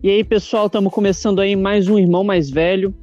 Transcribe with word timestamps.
E 0.00 0.08
aí, 0.08 0.22
pessoal, 0.22 0.66
estamos 0.66 0.92
começando 0.92 1.40
aí 1.40 1.56
mais 1.56 1.88
um 1.88 1.98
Irmão 1.98 2.22
Mais 2.22 2.48
Velho. 2.48 2.94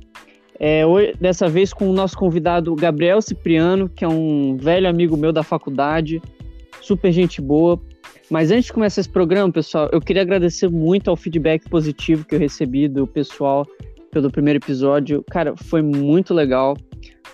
É, 0.58 0.86
hoje, 0.86 1.12
dessa 1.20 1.50
vez 1.50 1.74
com 1.74 1.90
o 1.90 1.94
nosso 1.94 2.18
convidado 2.18 2.74
Gabriel 2.74 3.22
Cipriano, 3.22 3.90
que 3.90 4.06
é 4.06 4.08
um 4.08 4.56
velho 4.56 4.88
amigo 4.88 5.18
meu 5.18 5.34
da 5.34 5.44
faculdade, 5.44 6.22
super 6.80 7.12
gente 7.12 7.42
boa. 7.42 7.78
Mas 8.30 8.50
antes 8.50 8.68
de 8.68 8.74
começar 8.74 9.02
esse 9.02 9.10
programa, 9.10 9.52
pessoal, 9.52 9.90
eu 9.92 10.00
queria 10.00 10.22
agradecer 10.22 10.70
muito 10.70 11.10
ao 11.10 11.18
feedback 11.18 11.70
positivo 11.70 12.26
que 12.26 12.34
eu 12.34 12.40
recebi 12.40 12.88
do 12.88 13.06
pessoal 13.06 13.68
pelo 14.10 14.32
primeiro 14.32 14.60
episódio. 14.60 15.22
Cara, 15.30 15.54
foi 15.54 15.82
muito 15.82 16.34
legal. 16.34 16.78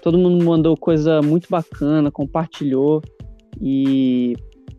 Todo 0.01 0.17
mundo 0.17 0.43
mandou 0.43 0.75
coisa 0.75 1.21
muito 1.21 1.47
bacana, 1.47 2.09
compartilhou. 2.09 2.99
E, 3.61 4.35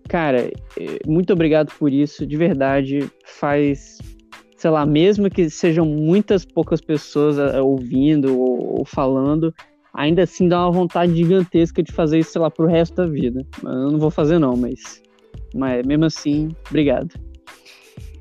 cara, 0.09 0.51
é, 0.77 0.98
muito 1.06 1.33
obrigado 1.33 1.73
por 1.78 1.92
isso. 1.92 2.27
De 2.27 2.37
verdade, 2.37 3.09
faz 3.24 3.98
sei 4.62 4.71
lá, 4.71 4.87
mesmo 4.87 5.29
que 5.29 5.51
sejam 5.51 5.84
muitas 5.84 6.45
poucas 6.45 6.80
pessoas 6.80 7.37
uh, 7.37 7.65
ouvindo 7.65 8.39
ou, 8.39 8.79
ou, 8.79 8.85
falando, 8.85 9.52
ainda 9.93 10.23
assim 10.23 10.47
dá 10.47 10.62
uma 10.62 10.71
vontade 10.71 11.16
gigantesca 11.16 11.83
de 11.83 11.91
fazer 11.91 12.21
isso, 12.21 12.30
sei 12.30 12.41
lá, 12.41 12.48
pro 12.48 12.69
resto 12.69 12.95
da 12.95 13.05
vida. 13.05 13.45
Eu 13.61 13.91
não 13.91 13.98
vou 13.98 14.09
fazer 14.09 14.38
não, 14.38 14.57
mas, 14.57 15.02
mas 15.52 15.85
mesmo 15.85 16.05
assim, 16.05 16.51
obrigado. 16.71 17.12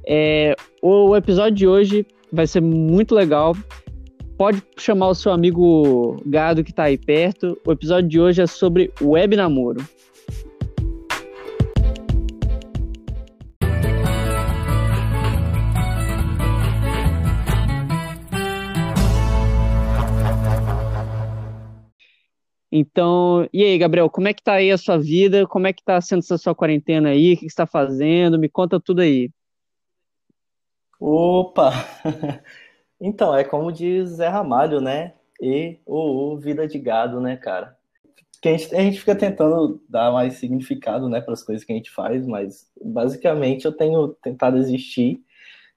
É, 0.07 0.55
o 0.81 1.15
episódio 1.15 1.55
de 1.55 1.67
hoje 1.67 2.07
vai 2.33 2.47
ser 2.47 2.59
muito 2.59 3.13
legal. 3.13 3.55
Pode 4.35 4.63
chamar 4.77 5.09
o 5.09 5.13
seu 5.15 5.31
amigo 5.31 6.19
gado 6.25 6.63
que 6.63 6.73
tá 6.73 6.85
aí 6.85 6.97
perto. 6.97 7.55
O 7.63 7.71
episódio 7.71 8.09
de 8.09 8.19
hoje 8.19 8.41
é 8.41 8.47
sobre 8.47 8.91
web 8.99 9.35
namoro. 9.35 9.87
Então, 22.71 23.49
e 23.51 23.63
aí, 23.63 23.77
Gabriel, 23.77 24.09
como 24.09 24.29
é 24.29 24.33
que 24.33 24.41
tá 24.41 24.53
aí 24.53 24.71
a 24.71 24.77
sua 24.77 24.97
vida? 24.97 25.45
Como 25.45 25.67
é 25.67 25.73
que 25.73 25.83
tá 25.83 25.99
sendo 25.99 26.19
essa 26.19 26.37
sua 26.37 26.55
quarentena 26.55 27.09
aí? 27.09 27.33
O 27.33 27.35
que 27.35 27.41
você 27.41 27.47
está 27.47 27.65
fazendo? 27.67 28.39
Me 28.39 28.47
conta 28.47 28.79
tudo 28.79 29.01
aí. 29.01 29.29
Opa! 30.99 31.71
Então, 33.03 33.35
é 33.35 33.43
como 33.43 33.71
diz 33.71 34.09
Zé 34.09 34.27
Ramalho, 34.27 34.79
né? 34.79 35.15
E 35.41 35.79
o 35.87 36.37
vida 36.37 36.67
de 36.67 36.77
gado, 36.77 37.19
né, 37.19 37.35
cara? 37.35 37.75
Que 38.39 38.49
a 38.49 38.51
gente, 38.55 38.75
a 38.75 38.79
gente 38.79 38.99
fica 38.99 39.15
tentando 39.15 39.81
dar 39.89 40.11
mais 40.11 40.35
significado, 40.35 41.09
né, 41.09 41.19
para 41.19 41.33
as 41.33 41.41
coisas 41.41 41.65
que 41.65 41.73
a 41.73 41.75
gente 41.75 41.89
faz, 41.89 42.27
mas 42.27 42.69
basicamente 42.79 43.65
eu 43.65 43.71
tenho 43.71 44.09
tentado 44.21 44.57
existir 44.57 45.19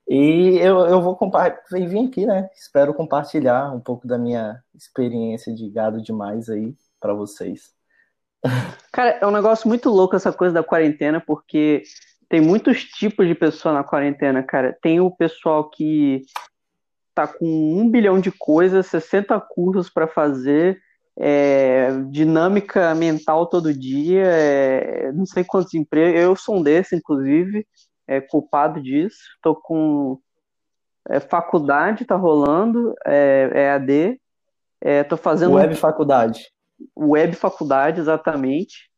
e 0.07 0.57
eu, 0.59 0.81
eu 0.85 1.01
vou 1.01 1.15
compartilhar, 1.15 1.89
vim 1.89 2.07
aqui, 2.07 2.27
né? 2.27 2.47
Espero 2.55 2.93
compartilhar 2.93 3.73
um 3.73 3.79
pouco 3.79 4.07
da 4.07 4.19
minha 4.19 4.63
experiência 4.75 5.53
de 5.53 5.67
gado 5.67 5.99
demais 5.99 6.47
aí 6.47 6.75
para 7.05 7.13
vocês. 7.13 7.71
Cara, 8.91 9.19
é 9.21 9.27
um 9.27 9.31
negócio 9.31 9.67
muito 9.67 9.89
louco 9.89 10.15
essa 10.15 10.33
coisa 10.33 10.55
da 10.55 10.63
quarentena, 10.63 11.21
porque 11.21 11.83
tem 12.27 12.41
muitos 12.41 12.83
tipos 12.83 13.27
de 13.27 13.35
pessoa 13.35 13.73
na 13.73 13.83
quarentena, 13.83 14.41
cara. 14.41 14.75
Tem 14.81 14.99
o 14.99 15.11
pessoal 15.11 15.69
que 15.69 16.23
tá 17.13 17.27
com 17.27 17.45
um 17.45 17.89
bilhão 17.89 18.19
de 18.19 18.31
coisas, 18.31 18.87
60 18.87 19.39
cursos 19.39 19.89
para 19.89 20.07
fazer, 20.07 20.81
é, 21.17 21.89
dinâmica 22.09 22.93
mental 22.95 23.45
todo 23.45 23.73
dia, 23.73 24.25
é, 24.25 25.11
não 25.11 25.27
sei 25.27 25.43
quantos 25.43 25.73
empregos. 25.75 26.19
Eu 26.19 26.35
sou 26.35 26.57
um 26.57 26.63
desse, 26.63 26.95
inclusive, 26.95 27.67
é, 28.07 28.19
culpado 28.19 28.81
disso. 28.81 29.19
Tô 29.43 29.55
com 29.55 30.19
é, 31.07 31.19
faculdade, 31.19 32.03
tá 32.03 32.15
rolando, 32.15 32.95
é, 33.05 33.51
é 33.53 33.71
AD. 33.71 34.19
É, 34.81 35.03
tô 35.03 35.15
fazendo. 35.15 35.53
Web 35.53 35.75
faculdade 35.75 36.54
web 36.97 37.35
faculdade, 37.35 37.99
exatamente. 37.99 38.89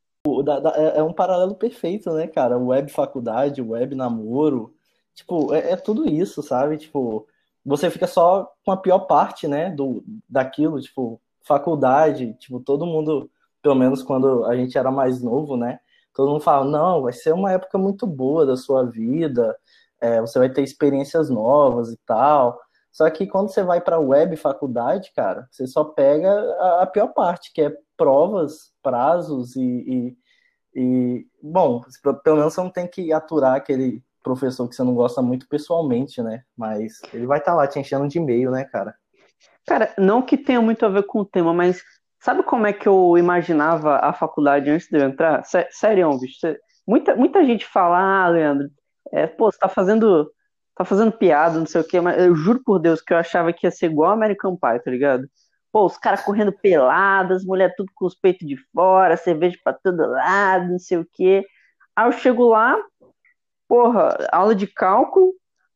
É, 0.76 1.00
é 1.00 1.04
um 1.04 1.14
paralelo 1.14 1.56
perfeito, 1.56 2.12
né, 2.12 2.28
cara? 2.28 2.58
Web 2.58 2.92
faculdade, 2.92 3.62
web 3.62 3.96
namoro. 3.96 4.74
Tipo, 5.16 5.54
é, 5.54 5.72
é, 5.72 5.76
tudo 5.76 6.08
isso, 6.08 6.44
sabe? 6.44 6.78
Tipo, 6.78 7.28
você 7.66 7.90
fica 7.90 8.08
só 8.08 8.52
com 8.66 8.72
a 8.72 8.78
pior 8.78 9.00
parte, 9.00 9.48
né, 9.48 9.70
do, 9.70 10.04
daquilo, 10.30 10.80
tipo, 10.80 11.20
faculdade, 11.44 12.34
tipo, 12.36 12.60
todo 12.60 12.86
mundo, 12.86 13.30
pelo 13.62 13.76
menos 13.76 14.04
quando 14.04 14.46
a 14.46 14.56
gente 14.56 14.78
era 14.78 14.92
mais 14.92 15.22
novo, 15.22 15.58
né, 15.58 15.80
todo 16.14 16.32
mundo 16.32 16.42
fala, 16.42 16.66
não, 16.66 17.02
vai 17.02 17.14
ser 17.14 17.34
uma 17.34 17.52
época 17.52 17.78
muito 17.78 18.08
boa 18.08 18.46
da 18.46 18.56
sua 18.56 18.86
vida, 18.86 19.56
é, 20.00 20.22
você 20.22 20.40
vai 20.40 20.50
ter 20.50 20.62
experiências 20.62 21.30
novas 21.30 21.92
e 21.92 21.98
tal, 22.06 22.59
só 22.92 23.09
que 23.09 23.28
quando 23.28 23.50
você 23.50 23.64
vai 23.64 23.80
para 23.80 24.00
web 24.00 24.36
faculdade, 24.36 25.12
cara, 25.16 25.48
você 25.52 25.68
só 25.68 25.84
pega 25.84 26.31
a, 26.31 26.84
a, 26.84 26.88
pior 26.88 27.09
parte, 27.09 27.52
que 27.53 27.62
é 27.62 27.72
provas, 27.96 28.72
prazos 28.81 29.56
e, 29.56 29.62
e, 29.62 30.18
e, 30.75 31.28
bom, 31.42 31.81
pelo 32.24 32.38
menos 32.38 32.53
você 32.53 32.62
não 32.62 32.70
tem 32.70 32.88
que 32.88 33.14
aturar 33.14 33.56
aquele 33.56 34.03
professor 34.24 34.68
que 34.68 34.76
você 34.76 34.84
não 34.84 34.96
gosta 34.96 35.22
muito 35.22 35.47
pessoalmente, 35.47 36.22
né? 36.22 36.44
Mas 36.56 37.02
ele 37.14 37.26
vai 37.26 37.40
estar 37.40 37.52
tá 37.52 37.58
lá 37.58 37.68
te 37.68 37.80
enchendo 37.80 38.08
de 38.08 38.18
e-mail, 38.18 38.52
né, 38.52 38.66
cara? 38.66 38.96
Cara, 39.66 39.94
não 39.97 40.22
que 40.22 40.38
tenha 40.38 40.62
muito 40.62 40.86
a 40.86 40.90
ver 40.90 41.03
com 41.03 41.20
o 41.20 41.26
tema, 41.26 41.53
mas 41.53 41.84
sabe 42.20 42.44
como 42.44 42.68
é 42.68 42.74
que 42.74 42.88
eu 42.88 43.18
imaginava 43.18 43.97
a 43.97 44.14
faculdade 44.14 44.70
antes 44.70 44.88
de 44.90 44.97
eu 44.97 45.08
entrar? 45.08 45.44
Sério, 45.70 46.18
bicho. 46.18 46.40
Muita, 46.88 47.16
muita 47.16 47.46
gente 47.46 47.66
fala, 47.66 48.00
ah, 48.00 48.30
Leandro, 48.30 48.70
é, 49.12 49.28
pô, 49.28 49.52
você 49.52 49.58
tá 49.58 49.68
fazendo 49.68 50.31
tá 50.78 50.86
fazendo 50.86 51.12
piada, 51.12 51.60
não 51.60 51.66
sei 51.66 51.82
o 51.82 51.84
quê, 51.88 52.00
mas 52.00 52.24
eu 52.24 52.36
juro 52.36 52.62
por 52.64 52.80
Deus 52.80 53.02
que 53.02 53.14
eu 53.14 53.18
achava 53.18 53.52
que 53.52 53.66
ia 53.66 53.72
ser 53.72 53.88
igual 53.88 54.12
American 54.12 54.56
Pie, 54.56 54.80
tá 54.84 54.92
ligado? 54.92 55.28
Pô, 55.72 55.86
os 55.86 55.98
caras 55.98 56.22
correndo 56.24 56.52
peladas, 56.52 57.44
mulher 57.46 57.74
tudo 57.76 57.92
com 57.96 58.06
os 58.06 58.16
peitos 58.16 58.48
de 58.48 58.58
fora, 58.74 59.18
cerveja 59.18 59.58
pra 59.64 59.74
todo 59.74 59.98
lado, 60.08 60.72
não 60.72 60.80
sei 60.80 60.98
o 61.00 61.08
quê. 61.14 61.46
Aí 61.96 62.08
eu 62.08 62.12
chego 62.12 62.50
lá, 62.50 62.78
porra, 63.68 64.18
aula 64.32 64.56
de 64.56 64.68
cálculo, 64.68 65.30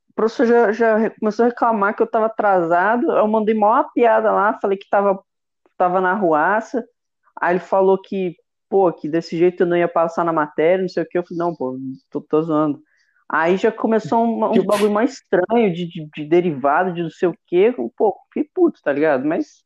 o 0.10 0.14
professor 0.16 0.46
já, 0.46 0.72
já 0.72 1.10
começou 1.12 1.46
a 1.46 1.50
reclamar 1.50 1.96
que 1.96 2.04
eu 2.04 2.08
tava 2.08 2.28
atrasado, 2.28 3.12
eu 3.12 3.28
mandei 3.28 3.56
maior 3.56 3.90
piada 3.94 4.32
lá, 4.32 4.58
falei 4.62 4.78
que 4.78 4.90
tava, 4.90 5.20
tava 5.78 6.02
na 6.02 6.14
ruaça, 6.14 6.86
aí 7.40 7.54
ele 7.54 7.60
falou 7.60 8.00
que, 8.02 8.36
pô, 8.70 8.92
que 8.94 9.10
desse 9.10 9.38
jeito 9.38 9.64
eu 9.64 9.68
não 9.68 9.78
ia 9.78 9.88
passar 9.88 10.24
na 10.26 10.34
matéria, 10.34 10.82
não 10.84 10.90
sei 10.90 11.04
o 11.04 11.08
que, 11.08 11.18
eu 11.18 11.24
falei, 11.24 11.40
não, 11.40 11.56
pô, 11.56 11.78
tô, 12.10 12.22
tô 12.22 12.42
zoando. 12.44 12.82
Aí 13.34 13.56
já 13.56 13.72
começou 13.72 14.26
um, 14.26 14.44
um 14.44 14.66
bagulho 14.66 14.92
mais 14.92 15.14
estranho 15.14 15.74
de, 15.74 15.88
de, 15.88 16.10
de, 16.14 16.26
derivado, 16.26 16.94
de 16.94 17.02
não 17.02 17.10
sei 17.10 17.30
o 17.30 17.36
quê. 17.48 17.74
Pô, 17.96 18.14
fiquei 18.26 18.50
puto, 18.54 18.82
tá 18.84 18.92
ligado? 18.92 19.26
Mas 19.26 19.64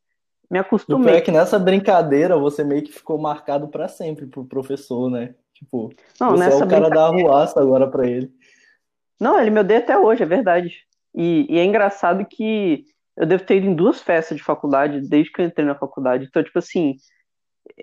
me 0.51 0.59
acostumei. 0.59 1.15
O 1.15 1.17
é 1.17 1.21
que 1.21 1.31
nessa 1.31 1.57
brincadeira 1.57 2.37
você 2.37 2.63
meio 2.63 2.83
que 2.83 2.91
ficou 2.91 3.17
marcado 3.17 3.67
para 3.67 3.87
sempre 3.87 4.27
pro 4.27 4.45
professor, 4.45 5.09
né? 5.09 5.33
Tipo, 5.51 5.91
não, 6.21 6.37
você 6.37 6.51
é 6.51 6.55
o 6.55 6.67
cara 6.67 6.89
da 6.91 7.07
arruaça 7.07 7.59
agora 7.59 7.89
pra 7.89 8.05
ele. 8.05 8.31
Não, 9.19 9.39
ele 9.39 9.49
me 9.49 9.61
odeia 9.61 9.79
até 9.79 9.97
hoje, 9.97 10.21
é 10.21 10.27
verdade. 10.27 10.83
E, 11.15 11.47
e, 11.49 11.57
é 11.57 11.63
engraçado 11.63 12.23
que 12.23 12.85
eu 13.17 13.25
devo 13.25 13.45
ter 13.45 13.57
ido 13.57 13.65
em 13.65 13.73
duas 13.73 13.99
festas 13.99 14.37
de 14.37 14.43
faculdade 14.43 15.01
desde 15.01 15.31
que 15.31 15.41
eu 15.41 15.45
entrei 15.45 15.65
na 15.65 15.73
faculdade. 15.73 16.25
Então, 16.25 16.43
tipo 16.43 16.59
assim, 16.59 16.97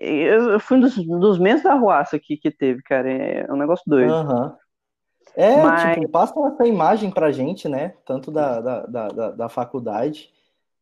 eu, 0.00 0.50
eu 0.50 0.60
fui 0.60 0.76
um 0.76 0.80
dos, 0.80 0.94
dos 0.94 1.40
menos 1.40 1.64
da 1.64 1.72
arruaça 1.72 2.20
que, 2.20 2.36
que 2.36 2.52
teve, 2.52 2.82
cara. 2.82 3.10
É 3.10 3.52
um 3.52 3.56
negócio 3.56 3.82
doido. 3.84 4.12
Aham. 4.12 4.44
Uhum. 4.44 4.61
É, 5.34 5.62
Mas... 5.62 5.94
tipo, 5.94 6.08
passa 6.08 6.34
essa 6.48 6.66
imagem 6.66 7.10
pra 7.10 7.32
gente, 7.32 7.68
né? 7.68 7.94
Tanto 8.04 8.30
da, 8.30 8.60
da, 8.60 8.86
da, 8.86 9.30
da 9.30 9.48
faculdade 9.48 10.30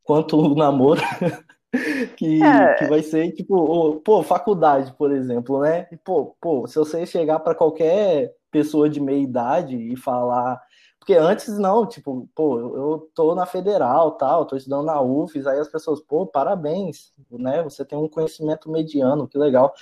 quanto 0.02 0.38
o 0.38 0.54
namoro. 0.54 1.00
que, 2.16 2.42
é. 2.42 2.74
que 2.74 2.86
vai 2.86 3.02
ser, 3.02 3.30
tipo, 3.32 4.00
pô, 4.04 4.22
faculdade, 4.22 4.92
por 4.94 5.12
exemplo, 5.12 5.60
né? 5.60 5.86
Pô, 6.04 6.34
pô, 6.40 6.66
se 6.66 6.76
você 6.78 7.06
chegar 7.06 7.38
para 7.40 7.54
qualquer 7.54 8.34
pessoa 8.50 8.88
de 8.88 9.00
meia 9.00 9.22
idade 9.22 9.76
e 9.76 9.96
falar. 9.96 10.60
Porque 10.98 11.14
antes 11.14 11.56
não, 11.58 11.86
tipo, 11.86 12.28
pô, 12.34 12.60
eu 12.60 13.10
tô 13.14 13.34
na 13.34 13.46
federal, 13.46 14.12
tal, 14.12 14.44
tô 14.44 14.54
estudando 14.54 14.84
na 14.84 15.00
UFES, 15.00 15.46
aí 15.46 15.58
as 15.58 15.68
pessoas, 15.68 15.98
pô, 16.00 16.26
parabéns, 16.26 17.12
né? 17.30 17.62
Você 17.62 17.84
tem 17.84 17.98
um 17.98 18.08
conhecimento 18.08 18.70
mediano, 18.70 19.26
que 19.26 19.38
legal. 19.38 19.72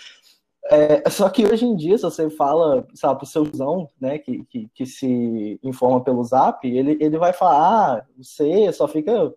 É, 0.70 1.08
só 1.08 1.30
que 1.30 1.46
hoje 1.46 1.64
em 1.64 1.74
dia, 1.74 1.96
se 1.96 2.02
você 2.02 2.28
fala, 2.28 2.86
sabe, 2.94 3.18
pro 3.18 3.26
seu 3.26 3.44
zão, 3.54 3.88
né, 3.98 4.18
que, 4.18 4.44
que, 4.44 4.68
que, 4.74 4.84
se 4.86 5.58
informa 5.62 6.04
pelo 6.04 6.22
zap, 6.22 6.66
ele, 6.68 6.98
ele 7.00 7.16
vai 7.16 7.32
falar, 7.32 7.96
ah, 7.96 8.06
você 8.18 8.70
só 8.72 8.86
fica 8.86 9.32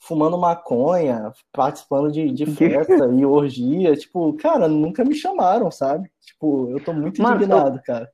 fumando 0.00 0.36
maconha, 0.36 1.32
participando 1.52 2.10
de, 2.10 2.30
de 2.30 2.46
festa 2.54 3.06
e 3.06 3.24
orgia, 3.24 3.94
tipo, 3.94 4.32
cara, 4.34 4.66
nunca 4.66 5.04
me 5.04 5.14
chamaram, 5.14 5.70
sabe? 5.70 6.10
Tipo, 6.20 6.70
eu 6.70 6.82
tô 6.82 6.92
muito 6.92 7.22
Mano, 7.22 7.36
indignado, 7.36 7.78
eu, 7.78 7.82
cara. 7.82 8.10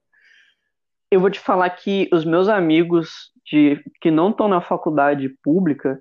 Eu 1.11 1.21
vou 1.21 1.31
te 1.31 1.41
falar 1.41 1.71
que 1.71 2.11
os 2.13 2.27
meus 2.27 2.47
amigos 2.49 3.33
de, 3.51 3.83
que 4.03 4.11
não 4.11 4.31
estão 4.31 4.49
na 4.49 4.61
faculdade 4.61 5.31
pública, 5.43 6.01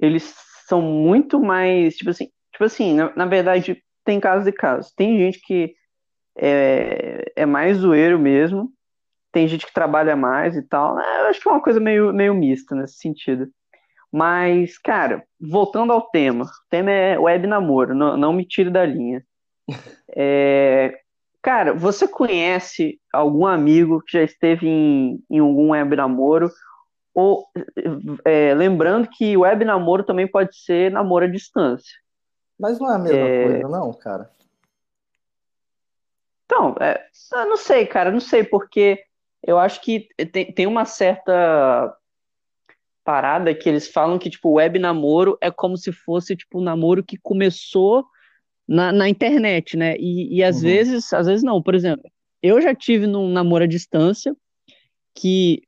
eles 0.00 0.34
são 0.68 0.80
muito 0.80 1.40
mais, 1.40 1.96
tipo 1.96 2.10
assim, 2.10 2.30
tipo 2.52 2.64
assim, 2.64 2.94
na, 2.94 3.12
na 3.16 3.26
verdade, 3.26 3.82
tem 4.04 4.20
casos 4.20 4.46
e 4.46 4.52
casos. 4.52 4.92
Tem 4.92 5.18
gente 5.18 5.40
que 5.40 5.74
é, 6.36 7.32
é 7.34 7.46
mais 7.46 7.78
zoeiro 7.78 8.18
mesmo. 8.18 8.72
tem 9.32 9.48
gente 9.48 9.66
que 9.66 9.74
trabalha 9.74 10.16
mais 10.16 10.56
e 10.56 10.62
tal. 10.62 10.94
Né? 10.94 11.04
Eu 11.20 11.26
acho 11.26 11.40
que 11.40 11.48
é 11.48 11.52
uma 11.52 11.62
coisa 11.62 11.80
meio, 11.80 12.12
meio 12.12 12.34
mista 12.34 12.74
nesse 12.74 12.98
sentido. 12.98 13.48
Mas, 14.12 14.78
cara, 14.78 15.24
voltando 15.40 15.92
ao 15.92 16.02
tema, 16.02 16.44
o 16.44 16.48
tema 16.70 16.90
é 16.90 17.18
web 17.18 17.46
namoro, 17.46 17.94
não, 17.94 18.16
não 18.16 18.32
me 18.32 18.46
tire 18.46 18.70
da 18.70 18.84
linha. 18.84 19.24
É, 20.18 20.98
cara, 21.42 21.74
você 21.74 22.08
conhece 22.08 22.98
algum 23.12 23.44
amigo 23.44 24.00
que 24.00 24.16
já 24.16 24.22
esteve 24.22 24.66
em, 24.66 25.22
em 25.28 25.40
algum 25.40 25.72
web 25.72 25.94
namoro? 25.94 26.50
Ou, 27.14 27.44
é, 28.24 28.54
lembrando 28.54 29.08
que 29.10 29.36
web 29.36 29.62
namoro 29.62 30.04
também 30.04 30.26
pode 30.26 30.56
ser 30.56 30.90
namoro 30.90 31.26
à 31.26 31.28
distância. 31.28 31.92
Mas 32.58 32.78
não 32.78 32.90
é 32.90 32.94
a 32.94 32.98
mesma 32.98 33.18
é... 33.18 33.44
coisa, 33.44 33.68
não, 33.68 33.92
cara? 33.92 34.30
Então, 36.46 36.74
é, 36.80 37.04
eu 37.32 37.48
não 37.48 37.56
sei, 37.56 37.86
cara, 37.86 38.10
não 38.10 38.20
sei, 38.20 38.44
porque 38.44 39.02
eu 39.42 39.58
acho 39.58 39.80
que 39.82 40.08
tem, 40.32 40.52
tem 40.52 40.66
uma 40.66 40.84
certa 40.84 41.94
parada 43.04 43.54
que 43.54 43.68
eles 43.68 43.88
falam 43.88 44.18
que, 44.18 44.30
tipo, 44.30 44.54
web 44.54 44.78
namoro 44.78 45.36
é 45.40 45.50
como 45.50 45.76
se 45.76 45.92
fosse, 45.92 46.36
tipo, 46.36 46.58
um 46.58 46.62
namoro 46.62 47.04
que 47.04 47.16
começou 47.16 48.04
na, 48.66 48.92
na 48.92 49.08
internet, 49.08 49.76
né? 49.76 49.96
E, 49.98 50.36
e 50.36 50.42
às 50.42 50.56
uhum. 50.56 50.62
vezes, 50.62 51.12
às 51.12 51.26
vezes 51.26 51.44
não. 51.44 51.62
Por 51.62 51.74
exemplo, 51.74 52.10
eu 52.42 52.60
já 52.60 52.74
tive 52.74 53.06
num 53.06 53.28
namoro 53.28 53.64
à 53.64 53.66
distância 53.66 54.34
que, 55.14 55.62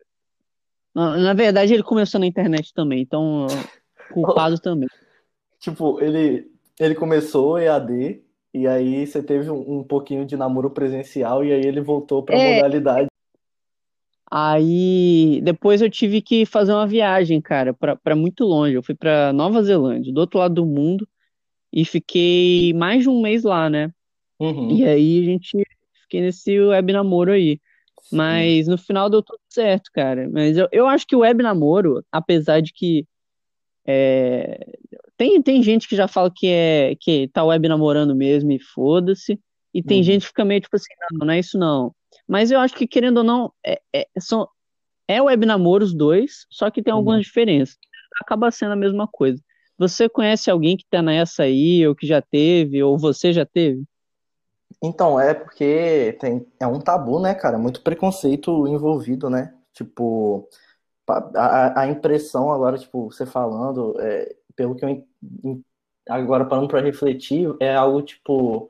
na, 0.94 1.16
na 1.16 1.32
verdade, 1.32 1.72
ele 1.72 1.82
começou 1.82 2.20
na 2.20 2.26
internet 2.26 2.72
também, 2.74 3.00
então, 3.00 3.46
culpado 4.12 4.58
também. 4.58 4.88
Tipo, 5.60 6.00
ele, 6.00 6.50
ele 6.78 6.94
começou 6.94 7.58
EAD, 7.58 8.22
e 8.60 8.66
aí 8.66 9.06
você 9.06 9.22
teve 9.22 9.50
um, 9.50 9.78
um 9.78 9.82
pouquinho 9.82 10.24
de 10.24 10.36
namoro 10.36 10.70
presencial, 10.70 11.44
e 11.44 11.52
aí 11.52 11.64
ele 11.64 11.80
voltou 11.80 12.22
pra 12.22 12.36
é, 12.36 12.56
modalidade 12.56 13.08
Aí 14.30 15.40
depois 15.42 15.80
eu 15.80 15.88
tive 15.88 16.20
que 16.20 16.44
fazer 16.44 16.72
uma 16.72 16.86
viagem, 16.86 17.40
cara, 17.40 17.72
para 17.72 18.14
muito 18.14 18.44
longe. 18.44 18.74
Eu 18.74 18.82
fui 18.82 18.94
para 18.94 19.32
Nova 19.32 19.62
Zelândia, 19.62 20.12
do 20.12 20.20
outro 20.20 20.38
lado 20.38 20.54
do 20.54 20.66
mundo, 20.66 21.08
e 21.72 21.84
fiquei 21.84 22.74
mais 22.74 23.02
de 23.02 23.08
um 23.08 23.22
mês 23.22 23.42
lá, 23.42 23.70
né? 23.70 23.90
Uhum. 24.38 24.70
E 24.70 24.84
aí 24.84 25.20
a 25.20 25.24
gente 25.24 25.64
fiquei 26.02 26.20
nesse 26.20 26.60
web 26.60 26.92
namoro 26.92 27.32
aí. 27.32 27.58
Sim. 28.02 28.16
Mas 28.16 28.68
no 28.68 28.76
final 28.76 29.08
deu 29.08 29.22
tudo 29.22 29.40
certo, 29.48 29.90
cara. 29.92 30.28
Mas 30.30 30.56
eu, 30.58 30.68
eu 30.70 30.86
acho 30.86 31.06
que 31.06 31.16
o 31.16 31.20
web 31.20 31.42
namoro, 31.42 32.04
apesar 32.12 32.60
de 32.60 32.72
que 32.72 33.06
é, 33.86 34.78
tem, 35.18 35.42
tem 35.42 35.62
gente 35.62 35.88
que 35.88 35.96
já 35.96 36.06
fala 36.06 36.30
que 36.34 36.46
é 36.46 36.94
que 36.98 37.28
tá 37.28 37.44
web 37.44 37.68
namorando 37.68 38.14
mesmo 38.14 38.52
e 38.52 38.60
foda-se. 38.60 39.38
E 39.74 39.82
tem 39.82 39.98
uhum. 39.98 40.04
gente 40.04 40.22
que 40.22 40.28
fica 40.28 40.44
meio 40.44 40.60
tipo 40.60 40.76
assim, 40.76 40.94
não, 41.10 41.26
não 41.26 41.34
é 41.34 41.40
isso 41.40 41.58
não. 41.58 41.92
Mas 42.26 42.50
eu 42.50 42.60
acho 42.60 42.74
que, 42.74 42.86
querendo 42.86 43.18
ou 43.18 43.24
não, 43.24 43.52
é, 43.66 43.80
é, 43.92 44.06
são, 44.18 44.48
é 45.08 45.20
web 45.20 45.44
namoro 45.44 45.84
os 45.84 45.92
dois, 45.92 46.46
só 46.48 46.70
que 46.70 46.82
tem 46.82 46.92
algumas 46.92 47.16
uhum. 47.16 47.22
diferenças. 47.22 47.76
Acaba 48.22 48.50
sendo 48.50 48.72
a 48.72 48.76
mesma 48.76 49.08
coisa. 49.10 49.42
Você 49.76 50.08
conhece 50.08 50.50
alguém 50.50 50.76
que 50.76 50.84
tá 50.88 51.02
nessa 51.02 51.42
aí, 51.42 51.86
ou 51.86 51.94
que 51.94 52.06
já 52.06 52.22
teve, 52.22 52.82
ou 52.82 52.96
você 52.96 53.32
já 53.32 53.44
teve? 53.44 53.82
Então, 54.82 55.18
é 55.18 55.34
porque 55.34 56.16
tem, 56.20 56.46
é 56.60 56.66
um 56.66 56.78
tabu, 56.78 57.18
né, 57.18 57.34
cara? 57.34 57.58
Muito 57.58 57.82
preconceito 57.82 58.68
envolvido, 58.68 59.28
né? 59.28 59.52
Tipo, 59.72 60.48
a, 61.34 61.80
a 61.80 61.88
impressão 61.88 62.52
agora, 62.52 62.78
tipo, 62.78 63.10
você 63.10 63.26
falando, 63.26 63.96
é, 64.00 64.37
pelo 64.58 64.74
que 64.74 64.84
eu 64.84 65.06
agora 66.08 66.44
parando 66.44 66.66
para 66.66 66.80
refletir, 66.80 67.54
é 67.60 67.76
algo 67.76 68.02
tipo, 68.02 68.68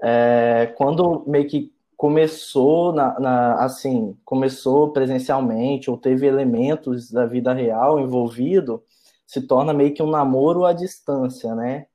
é, 0.00 0.72
quando 0.76 1.24
meio 1.26 1.48
que 1.48 1.74
começou 1.96 2.92
na, 2.92 3.18
na, 3.18 3.64
assim 3.64 4.16
começou 4.24 4.92
presencialmente 4.92 5.90
ou 5.90 5.96
teve 5.96 6.26
elementos 6.26 7.10
da 7.10 7.24
vida 7.24 7.52
real 7.52 8.00
envolvido 8.00 8.82
se 9.26 9.40
torna 9.42 9.72
meio 9.72 9.94
que 9.94 10.02
um 10.02 10.10
namoro 10.10 10.64
à 10.64 10.72
distância 10.72 11.54
né? 11.54 11.86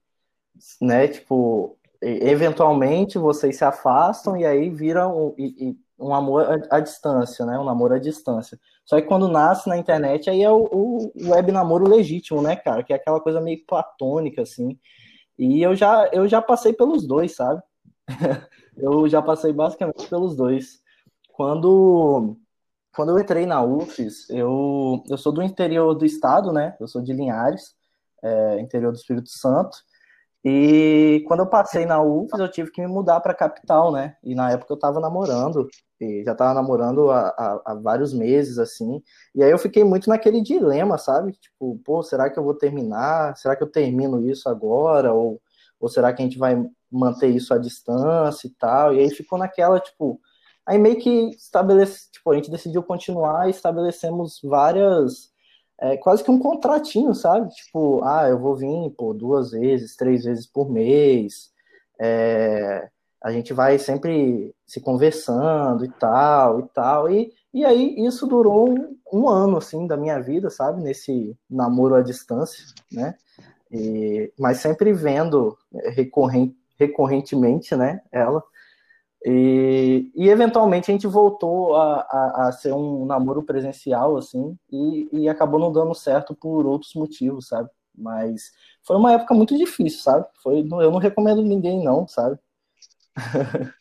Né 0.81 1.07
tipo 1.09 1.77
eventualmente 2.01 3.18
vocês 3.18 3.57
se 3.57 3.65
afastam 3.65 4.38
e 4.38 4.45
aí 4.45 4.69
vira 4.69 5.07
um, 5.07 5.35
um 5.99 6.13
amor 6.13 6.67
à, 6.69 6.79
distância 6.79 7.45
né 7.45 7.57
um 7.59 7.63
namoro 7.63 7.93
à 7.93 7.99
distância 7.99 8.59
só 8.85 8.99
que 8.99 9.07
quando 9.07 9.27
nasce 9.27 9.67
na 9.67 9.77
internet 9.77 10.29
aí 10.29 10.43
é 10.43 10.51
o, 10.51 10.69
o 10.71 11.11
web 11.29 11.51
namoro 11.51 11.87
legítimo 11.87 12.41
né 12.41 12.55
cara 12.55 12.83
que 12.83 12.93
é 12.93 12.95
aquela 12.95 13.19
coisa 13.19 13.41
meio 13.41 13.65
platônica 13.65 14.41
assim 14.41 14.77
e 15.37 15.61
eu 15.61 15.75
já 15.75 16.09
eu 16.11 16.27
já 16.27 16.41
passei 16.41 16.73
pelos 16.73 17.05
dois 17.05 17.35
sabe 17.35 17.61
eu 18.77 19.07
já 19.07 19.21
passei 19.21 19.53
basicamente 19.53 20.07
pelos 20.07 20.35
dois. 20.35 20.81
Quando, 21.33 22.37
quando 22.93 23.11
eu 23.11 23.19
entrei 23.19 23.45
na 23.45 23.63
UFES, 23.63 24.29
eu, 24.29 25.03
eu 25.09 25.17
sou 25.17 25.31
do 25.31 25.41
interior 25.41 25.93
do 25.95 26.05
estado, 26.05 26.51
né? 26.51 26.75
Eu 26.79 26.87
sou 26.87 27.01
de 27.01 27.13
Linhares, 27.13 27.75
é, 28.23 28.59
interior 28.59 28.91
do 28.91 28.97
Espírito 28.97 29.29
Santo. 29.29 29.77
E 30.43 31.23
quando 31.27 31.41
eu 31.41 31.47
passei 31.47 31.85
na 31.85 32.01
UFES, 32.01 32.39
eu 32.39 32.51
tive 32.51 32.71
que 32.71 32.81
me 32.81 32.87
mudar 32.87 33.19
para 33.21 33.31
a 33.31 33.35
capital, 33.35 33.91
né? 33.91 34.15
E 34.23 34.35
na 34.35 34.51
época 34.51 34.73
eu 34.73 34.75
estava 34.75 34.99
namorando, 34.99 35.67
e 35.99 36.23
já 36.23 36.31
estava 36.31 36.53
namorando 36.53 37.11
há, 37.11 37.29
há, 37.29 37.61
há, 37.65 37.73
vários 37.75 38.13
meses, 38.13 38.57
assim. 38.57 39.01
E 39.35 39.43
aí 39.43 39.51
eu 39.51 39.57
fiquei 39.57 39.83
muito 39.83 40.09
naquele 40.09 40.41
dilema, 40.41 40.97
sabe? 40.97 41.33
Tipo, 41.33 41.79
pô, 41.83 42.01
será 42.03 42.29
que 42.29 42.39
eu 42.39 42.43
vou 42.43 42.53
terminar? 42.53 43.35
Será 43.37 43.55
que 43.55 43.63
eu 43.63 43.67
termino 43.67 44.25
isso 44.29 44.47
agora? 44.49 45.13
Ou, 45.13 45.41
ou 45.79 45.89
será 45.89 46.13
que 46.13 46.21
a 46.21 46.25
gente 46.25 46.37
vai 46.37 46.55
manter 46.91 47.29
isso 47.29 47.53
à 47.53 47.57
distância 47.57 48.47
e 48.47 48.51
tal. 48.51 48.93
E 48.93 48.99
aí 48.99 49.09
ficou 49.09 49.37
naquela, 49.37 49.79
tipo. 49.79 50.19
Aí 50.65 50.77
meio 50.77 50.99
que 50.99 51.29
estabelece, 51.31 52.11
tipo, 52.11 52.31
a 52.31 52.35
gente 52.35 52.51
decidiu 52.51 52.83
continuar 52.83 53.47
e 53.47 53.51
estabelecemos 53.51 54.39
várias. 54.43 55.29
É, 55.81 55.97
quase 55.97 56.23
que 56.23 56.31
um 56.31 56.39
contratinho, 56.39 57.13
sabe? 57.15 57.49
Tipo, 57.51 58.03
ah, 58.03 58.27
eu 58.27 58.37
vou 58.39 58.55
vir, 58.55 58.91
pô, 58.97 59.13
duas 59.13 59.51
vezes, 59.51 59.95
três 59.95 60.23
vezes 60.25 60.45
por 60.45 60.69
mês. 60.69 61.51
É, 61.99 62.89
a 63.21 63.31
gente 63.31 63.54
vai 63.54 63.77
sempre 63.77 64.56
se 64.66 64.80
conversando 64.80 65.83
e 65.83 65.89
tal, 65.89 66.60
e 66.60 66.63
tal. 66.69 67.12
E, 67.12 67.33
e 67.54 67.66
aí 67.66 67.95
isso 68.06 68.25
durou 68.25 68.69
um, 68.69 68.98
um 69.12 69.27
ano, 69.30 69.57
assim, 69.57 69.86
da 69.86 69.98
minha 69.98 70.19
vida, 70.21 70.50
sabe? 70.50 70.81
Nesse 70.81 71.38
namoro 71.50 71.95
à 71.95 72.01
distância, 72.01 72.66
né? 72.92 73.16
E, 73.71 74.33
mas 74.38 74.57
sempre 74.57 74.94
vendo 74.94 75.57
é, 75.75 75.89
recorrente, 75.89 76.56
recorrentemente, 76.80 77.75
né, 77.75 78.01
ela. 78.12 78.44
E, 79.25 80.10
e 80.16 80.30
eventualmente 80.30 80.89
a 80.89 80.94
gente 80.94 81.06
voltou 81.06 81.75
a, 81.75 82.00
a, 82.01 82.48
a, 82.48 82.51
ser 82.54 82.74
um 82.74 83.06
namoro 83.06 83.44
presencial, 83.44 84.16
assim, 84.16 84.57
e, 84.71 85.09
e 85.11 85.30
acabou 85.30 85.59
não 85.59 85.73
dando 85.73 85.94
certo 85.94 86.33
por 86.33 86.66
outros 86.66 86.94
motivos, 86.95 87.49
sabe? 87.49 87.69
Mas 87.94 88.52
foi 88.81 88.95
uma 88.95 89.11
época 89.11 89.33
muito 89.33 89.57
difícil, 89.57 89.99
sabe? 90.02 90.26
Foi, 90.42 90.61
eu 90.61 90.92
não 90.92 90.99
recomendo 90.99 91.42
ninguém, 91.42 91.83
não, 91.83 92.07
sabe? 92.07 92.40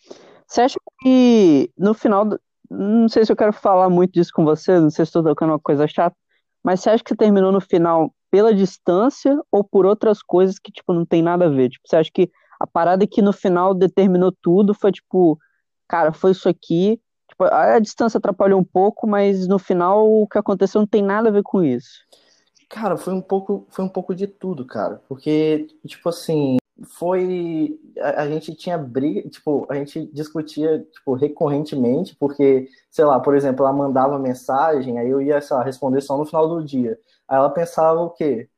Você 0.47 0.63
acha 0.63 0.79
que 1.03 1.71
no 1.77 1.93
final, 1.93 2.27
não 2.71 3.09
sei 3.09 3.25
se 3.25 3.31
eu 3.31 3.37
quero 3.37 3.53
falar 3.53 3.91
muito 3.91 4.15
disso 4.15 4.31
com 4.33 4.45
você, 4.45 4.81
não 4.81 4.89
sei 4.89 5.05
se 5.05 5.11
estou 5.11 5.23
tocando 5.23 5.51
uma 5.51 5.59
coisa 5.59 5.87
chata, 5.87 6.17
mas 6.65 6.81
você 6.81 6.89
acha 6.89 7.05
que 7.05 7.15
terminou 7.15 7.53
no 7.53 7.61
final 7.61 8.11
pela 8.31 8.55
distância 8.55 9.39
ou 9.53 9.63
por 9.63 9.85
outras 9.85 10.23
coisas 10.23 10.59
que, 10.59 10.73
tipo, 10.73 10.95
não 10.95 11.05
tem 11.05 11.23
nada 11.23 11.47
a 11.47 11.51
ver? 11.51 11.69
Tipo, 11.69 11.87
você 11.87 11.97
acha 11.97 12.11
que 12.13 12.31
a 12.59 12.67
parada 12.67 13.07
que 13.07 13.23
no 13.23 13.33
final 13.33 13.75
determinou 13.75 14.33
tudo 14.43 14.75
foi 14.75 14.91
tipo, 14.91 15.39
cara, 15.87 16.13
foi 16.13 16.33
isso 16.33 16.49
aqui. 16.49 17.01
Tipo, 17.29 17.45
a 17.45 17.79
distância 17.79 18.19
atrapalhou 18.19 18.59
um 18.59 18.65
pouco, 18.65 19.07
mas 19.07 19.47
no 19.47 19.59
final 19.59 20.11
o 20.11 20.27
que 20.27 20.39
aconteceu 20.39 20.81
não 20.81 20.89
tem 20.89 21.03
nada 21.03 21.29
a 21.29 21.33
ver 21.33 21.43
com 21.43 21.63
isso. 21.63 22.01
Cara, 22.69 22.97
foi 22.97 23.15
um 23.15 23.23
pouco, 23.23 23.67
foi 23.71 23.85
um 23.85 23.89
pouco 23.89 24.15
de 24.15 24.27
tudo, 24.27 24.67
cara. 24.67 25.03
Porque, 25.09 25.69
tipo 25.87 26.09
assim, 26.09 26.59
foi. 26.85 27.79
A, 28.01 28.23
a, 28.23 28.29
gente 28.29 28.55
tinha 28.55 28.79
briga, 28.79 29.29
tipo, 29.29 29.67
a 29.71 29.75
gente 29.75 30.07
discutia, 30.13 30.87
tipo, 30.93 31.15
recorrentemente, 31.15 32.17
porque, 32.17 32.69
sei 32.91 33.05
lá, 33.05 33.19
por 33.21 33.35
exemplo, 33.35 33.65
ela 33.65 33.73
mandava 33.73 34.19
mensagem, 34.19 34.99
aí 34.99 35.09
eu 35.09 35.21
ia, 35.21 35.41
sei 35.41 35.57
lá, 35.57 35.63
responder 35.63 36.01
só 36.01 36.17
no 36.17 36.27
final 36.27 36.49
do 36.49 36.65
dia. 36.65 36.99
Aí 37.29 37.37
ela 37.37 37.51
pensava 37.51 38.01
o 38.01 38.11
quê? 38.11 38.49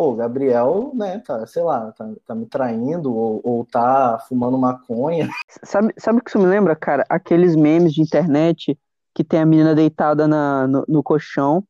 pô, 0.00 0.14
Gabriel, 0.14 0.92
né, 0.94 1.18
tá, 1.18 1.46
sei 1.46 1.62
lá, 1.62 1.92
tá, 1.92 2.10
tá 2.26 2.34
me 2.34 2.46
traindo 2.46 3.14
ou, 3.14 3.38
ou 3.44 3.66
tá 3.66 4.18
fumando 4.26 4.56
maconha. 4.56 5.28
Sabe, 5.62 5.92
sabe 5.98 6.20
o 6.20 6.22
que 6.22 6.30
isso 6.30 6.38
me 6.38 6.46
lembra, 6.46 6.74
cara? 6.74 7.04
Aqueles 7.06 7.54
memes 7.54 7.92
de 7.92 8.00
internet 8.00 8.78
que 9.14 9.22
tem 9.22 9.40
a 9.40 9.44
menina 9.44 9.74
deitada 9.74 10.26
na, 10.26 10.66
no, 10.66 10.84
no 10.88 11.02
colchão, 11.02 11.62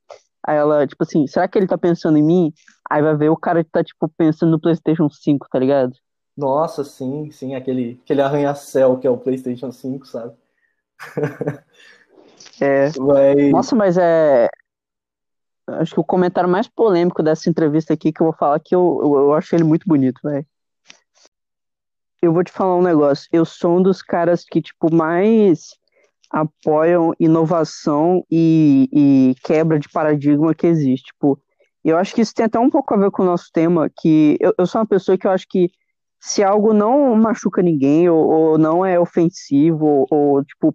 aí 0.50 0.56
ela, 0.56 0.86
tipo 0.86 1.02
assim, 1.02 1.26
será 1.26 1.46
que 1.46 1.58
ele 1.58 1.66
tá 1.66 1.78
pensando 1.78 2.18
em 2.18 2.22
mim? 2.22 2.52
Aí 2.88 3.02
vai 3.02 3.16
ver 3.16 3.30
o 3.30 3.36
cara 3.36 3.62
que 3.62 3.70
tá, 3.70 3.84
tipo, 3.84 4.08
pensando 4.08 4.50
no 4.50 4.60
PlayStation 4.60 5.08
5, 5.08 5.48
tá 5.50 5.58
ligado? 5.58 5.92
Nossa, 6.36 6.84
sim, 6.84 7.30
sim, 7.30 7.54
aquele, 7.54 8.00
aquele 8.02 8.22
arranha-céu 8.22 8.98
que 8.98 9.06
é 9.06 9.10
o 9.10 9.18
PlayStation 9.18 9.70
5, 9.72 10.06
sabe? 10.06 10.34
É. 12.60 12.90
Mas... 12.98 13.52
Nossa, 13.52 13.74
mas 13.74 13.96
é, 13.96 14.48
acho 15.66 15.94
que 15.94 16.00
o 16.00 16.04
comentário 16.04 16.48
mais 16.48 16.68
polêmico 16.68 17.22
dessa 17.22 17.48
entrevista 17.48 17.94
aqui 17.94 18.12
que 18.12 18.20
eu 18.20 18.26
vou 18.26 18.34
falar 18.34 18.60
que 18.60 18.74
eu, 18.74 19.00
eu, 19.02 19.14
eu 19.14 19.34
acho 19.34 19.54
ele 19.54 19.64
muito 19.64 19.86
bonito, 19.86 20.20
velho. 20.22 20.46
Eu 22.20 22.32
vou 22.32 22.44
te 22.44 22.52
falar 22.52 22.76
um 22.76 22.82
negócio. 22.82 23.28
Eu 23.32 23.44
sou 23.46 23.78
um 23.78 23.82
dos 23.82 24.02
caras 24.02 24.44
que, 24.44 24.60
tipo, 24.60 24.92
mais 24.92 25.78
apoiam 26.30 27.12
inovação 27.18 28.24
e, 28.30 28.88
e 28.92 29.34
quebra 29.42 29.78
de 29.78 29.88
paradigma 29.88 30.54
que 30.54 30.66
existe. 30.66 31.06
Tipo, 31.06 31.40
eu 31.84 31.98
acho 31.98 32.14
que 32.14 32.20
isso 32.20 32.34
tem 32.34 32.46
até 32.46 32.58
um 32.58 32.70
pouco 32.70 32.94
a 32.94 32.96
ver 32.96 33.10
com 33.10 33.22
o 33.22 33.26
nosso 33.26 33.50
tema, 33.52 33.90
que 34.00 34.36
eu, 34.40 34.54
eu 34.56 34.66
sou 34.66 34.80
uma 34.80 34.86
pessoa 34.86 35.18
que 35.18 35.26
eu 35.26 35.30
acho 35.30 35.46
que 35.48 35.70
se 36.20 36.42
algo 36.42 36.72
não 36.72 37.14
machuca 37.16 37.62
ninguém, 37.62 38.08
ou, 38.08 38.28
ou 38.28 38.58
não 38.58 38.84
é 38.84 39.00
ofensivo, 39.00 39.86
ou, 39.86 40.06
ou 40.10 40.44
tipo, 40.44 40.74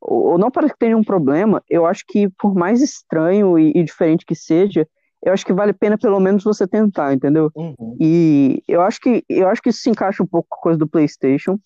ou 0.00 0.38
não 0.38 0.50
parece 0.50 0.72
que 0.72 0.78
tenha 0.78 0.96
um 0.96 1.04
problema, 1.04 1.62
eu 1.68 1.86
acho 1.86 2.04
que 2.08 2.28
por 2.38 2.54
mais 2.54 2.82
estranho 2.82 3.58
e, 3.58 3.72
e, 3.74 3.84
diferente 3.84 4.24
que 4.26 4.34
seja, 4.34 4.88
eu 5.22 5.32
acho 5.32 5.44
que 5.44 5.52
vale 5.52 5.70
a 5.70 5.74
pena 5.74 5.96
pelo 5.96 6.20
menos 6.20 6.44
você 6.44 6.66
tentar, 6.66 7.14
entendeu? 7.14 7.50
Uhum. 7.54 7.96
E 8.00 8.62
eu 8.68 8.82
acho 8.82 9.00
que 9.00 9.24
eu 9.28 9.48
acho 9.48 9.62
que 9.62 9.70
isso 9.70 9.80
se 9.80 9.90
encaixa 9.90 10.22
um 10.22 10.26
pouco 10.26 10.48
com 10.50 10.56
a 10.56 10.62
coisa 10.62 10.78
do 10.78 10.88
PlayStation, 10.88 11.58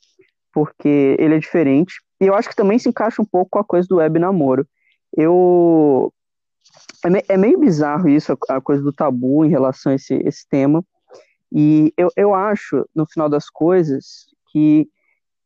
porque 0.53 1.17
ele 1.19 1.35
é 1.35 1.39
diferente. 1.39 1.95
E 2.21 2.27
eu 2.27 2.35
acho 2.35 2.49
que 2.49 2.57
também 2.57 2.79
se 2.79 2.89
encaixa 2.89 3.23
um 3.23 3.25
pouco 3.25 3.51
com 3.51 3.59
a 3.59 3.65
coisa 3.65 3.87
do 3.89 3.97
web 3.97 4.19
namoro. 4.19 4.67
Eu 5.17 6.13
é, 7.05 7.35
é 7.35 7.37
meio 7.37 7.59
bizarro 7.59 8.09
isso, 8.09 8.37
a 8.49 8.61
coisa 8.61 8.83
do 8.83 8.93
tabu 8.93 9.45
em 9.45 9.49
relação 9.49 9.93
a 9.93 9.95
esse, 9.95 10.15
esse 10.25 10.49
tema. 10.49 10.85
E 11.53 11.93
eu, 11.97 12.11
eu 12.17 12.35
acho, 12.35 12.85
no 12.95 13.07
final 13.07 13.29
das 13.29 13.49
coisas, 13.49 14.27
que 14.51 14.89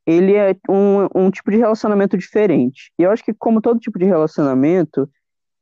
ele 0.07 0.35
é 0.35 0.57
um, 0.69 1.07
um 1.15 1.31
tipo 1.31 1.51
de 1.51 1.59
relacionamento 1.59 2.17
diferente. 2.17 2.93
E 2.99 3.03
eu 3.03 3.11
acho 3.11 3.25
que, 3.25 3.33
como 3.33 3.61
todo 3.61 3.79
tipo 3.79 3.99
de 3.99 4.05
relacionamento, 4.05 5.09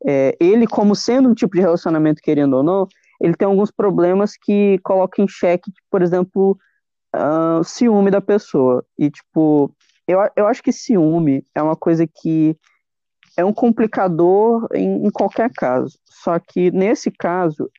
é, 0.07 0.37
ele, 0.41 0.67
como 0.67 0.95
sendo 0.95 1.29
um 1.29 1.35
tipo 1.35 1.55
de 1.55 1.61
relacionamento, 1.61 2.23
querendo 2.23 2.57
ou 2.57 2.63
não, 2.63 2.89
ele 3.21 3.35
tem 3.35 3.47
alguns 3.47 3.71
problemas 3.71 4.35
que 4.37 4.79
colocam 4.83 5.25
em 5.25 5.29
xeque, 5.29 5.71
por 5.91 6.01
exemplo, 6.01 6.57
uh, 7.15 7.63
ciúme 7.63 8.11
da 8.11 8.21
pessoa. 8.21 8.83
E, 8.99 9.11
tipo, 9.11 9.75
eu, 10.11 10.19
eu 10.37 10.47
acho 10.47 10.63
que 10.63 10.73
ciúme 10.73 11.45
é 11.55 11.63
uma 11.63 11.77
coisa 11.77 12.07
que 12.07 12.57
é 13.37 13.45
um 13.45 13.53
complicador 13.53 14.69
em, 14.75 15.07
em 15.07 15.11
qualquer 15.11 15.51
caso. 15.53 15.99
Só 16.05 16.39
que 16.39 16.71
nesse 16.71 17.11
caso, 17.11 17.71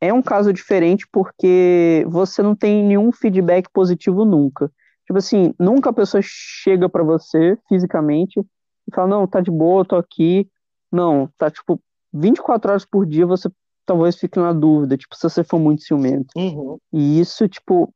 é 0.00 0.12
um 0.12 0.22
caso 0.22 0.52
diferente 0.52 1.06
porque 1.10 2.04
você 2.08 2.42
não 2.42 2.56
tem 2.56 2.84
nenhum 2.84 3.12
feedback 3.12 3.68
positivo 3.72 4.24
nunca. 4.24 4.70
Tipo 5.06 5.18
assim, 5.18 5.54
nunca 5.58 5.90
a 5.90 5.92
pessoa 5.92 6.20
chega 6.22 6.88
para 6.88 7.02
você 7.02 7.56
fisicamente 7.68 8.40
e 8.40 8.94
fala: 8.94 9.08
Não, 9.08 9.26
tá 9.26 9.40
de 9.40 9.50
boa, 9.50 9.84
tô 9.84 9.96
aqui. 9.96 10.48
Não, 10.90 11.28
tá 11.38 11.50
tipo 11.50 11.80
24 12.12 12.70
horas 12.70 12.84
por 12.84 13.06
dia 13.06 13.26
você 13.26 13.48
talvez 13.86 14.16
fique 14.16 14.38
na 14.38 14.52
dúvida, 14.52 14.96
tipo, 14.96 15.16
se 15.16 15.22
você 15.22 15.42
for 15.42 15.58
muito 15.58 15.82
ciumento. 15.82 16.28
Uhum. 16.36 16.78
E 16.92 17.18
isso, 17.18 17.48
tipo, 17.48 17.92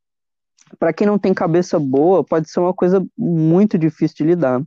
para 0.78 0.92
quem 0.92 1.06
não 1.06 1.18
tem 1.18 1.32
cabeça 1.34 1.78
boa, 1.78 2.24
pode 2.24 2.48
ser 2.50 2.60
uma 2.60 2.74
coisa 2.74 3.04
muito 3.16 3.78
difícil 3.78 4.16
de 4.18 4.24
lidar. 4.24 4.62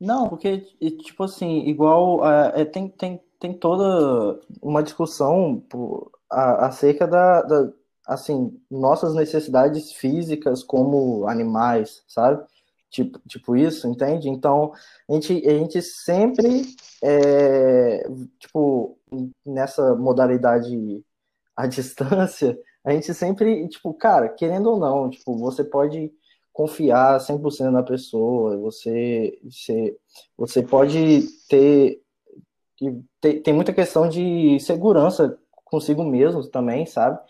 Não, 0.00 0.28
porque, 0.28 0.58
tipo 1.02 1.24
assim, 1.24 1.66
igual. 1.66 2.24
É, 2.54 2.64
tem, 2.64 2.88
tem, 2.88 3.20
tem 3.40 3.52
toda 3.52 4.40
uma 4.62 4.82
discussão 4.82 5.62
por, 5.68 6.10
a, 6.30 6.66
acerca 6.66 7.06
da, 7.06 7.42
da, 7.42 7.72
assim, 8.06 8.58
nossas 8.70 9.14
necessidades 9.14 9.92
físicas 9.92 10.62
como 10.62 11.26
animais, 11.28 12.02
sabe? 12.06 12.44
Tipo, 12.90 13.20
tipo 13.28 13.56
isso, 13.56 13.86
entende? 13.86 14.28
Então, 14.28 14.72
a 15.08 15.12
gente, 15.14 15.46
a 15.46 15.58
gente 15.58 15.82
sempre, 15.82 16.64
é, 17.02 18.08
tipo, 18.38 18.98
nessa 19.44 19.94
modalidade 19.94 21.04
à 21.56 21.66
distância, 21.68 22.58
a 22.88 22.92
gente 22.94 23.12
sempre, 23.12 23.68
tipo, 23.68 23.92
cara, 23.92 24.30
querendo 24.30 24.70
ou 24.70 24.78
não, 24.78 25.10
tipo, 25.10 25.36
você 25.36 25.62
pode 25.62 26.10
confiar 26.50 27.20
100% 27.20 27.70
na 27.70 27.82
pessoa, 27.82 28.56
você, 28.56 29.38
você, 29.44 29.94
você 30.34 30.62
pode 30.62 31.28
ter, 31.50 32.00
ter, 33.20 33.40
tem 33.42 33.52
muita 33.52 33.74
questão 33.74 34.08
de 34.08 34.58
segurança 34.60 35.38
consigo 35.66 36.02
mesmo 36.02 36.48
também, 36.48 36.86
sabe? 36.86 37.20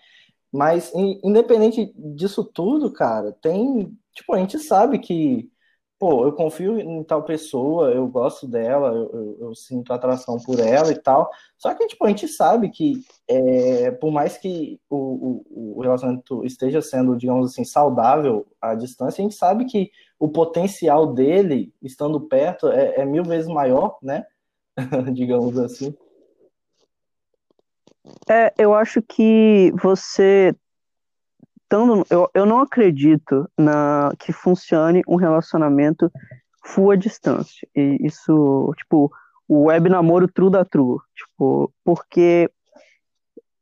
Mas 0.52 0.92
independente 0.94 1.92
disso 1.96 2.44
tudo, 2.44 2.92
cara, 2.92 3.32
tem, 3.42 3.92
tipo, 4.14 4.32
a 4.32 4.38
gente 4.38 4.60
sabe 4.60 5.00
que, 5.00 5.50
pô, 5.98 6.24
eu 6.24 6.32
confio 6.32 6.78
em 6.78 7.02
tal 7.02 7.24
pessoa, 7.24 7.90
eu 7.90 8.06
gosto 8.06 8.46
dela, 8.46 8.88
eu, 8.88 9.10
eu, 9.12 9.36
eu 9.40 9.54
sinto 9.54 9.92
atração 9.92 10.38
por 10.38 10.60
ela 10.60 10.92
e 10.92 10.98
tal. 10.98 11.28
Só 11.56 11.74
que, 11.74 11.86
tipo, 11.86 12.04
a 12.04 12.08
gente 12.08 12.28
sabe 12.28 12.70
que, 12.70 13.02
é, 13.26 13.90
por 13.90 14.12
mais 14.12 14.38
que 14.38 14.80
o, 14.88 14.96
o, 14.96 15.78
o 15.78 15.82
relacionamento 15.82 16.44
esteja 16.44 16.80
sendo, 16.80 17.16
digamos 17.16 17.50
assim, 17.50 17.64
saudável 17.64 18.46
à 18.60 18.74
distância, 18.74 19.20
a 19.20 19.24
gente 19.24 19.34
sabe 19.34 19.64
que 19.64 19.90
o 20.18 20.28
potencial 20.28 21.12
dele, 21.12 21.72
estando 21.82 22.20
perto, 22.20 22.68
é, 22.68 23.00
é 23.00 23.04
mil 23.04 23.24
vezes 23.24 23.48
maior, 23.48 23.98
né? 24.02 24.24
digamos 25.12 25.58
assim. 25.58 25.94
É, 28.28 28.52
eu 28.58 28.74
acho 28.74 29.02
que 29.02 29.72
você. 29.82 30.54
Tando, 31.68 32.04
eu, 32.08 32.30
eu 32.34 32.46
não 32.46 32.60
acredito 32.60 33.48
na 33.58 34.10
que 34.18 34.32
funcione 34.32 35.02
um 35.06 35.16
relacionamento 35.16 36.10
full 36.64 36.92
à 36.92 36.96
distância. 36.96 37.68
E 37.76 37.98
isso, 38.00 38.72
tipo, 38.78 39.10
o 39.46 39.64
web 39.64 39.88
namoro 39.88 40.28
true 40.28 40.50
da 40.50 40.64
true. 40.64 40.98
Tipo, 41.14 41.72
porque 41.84 42.50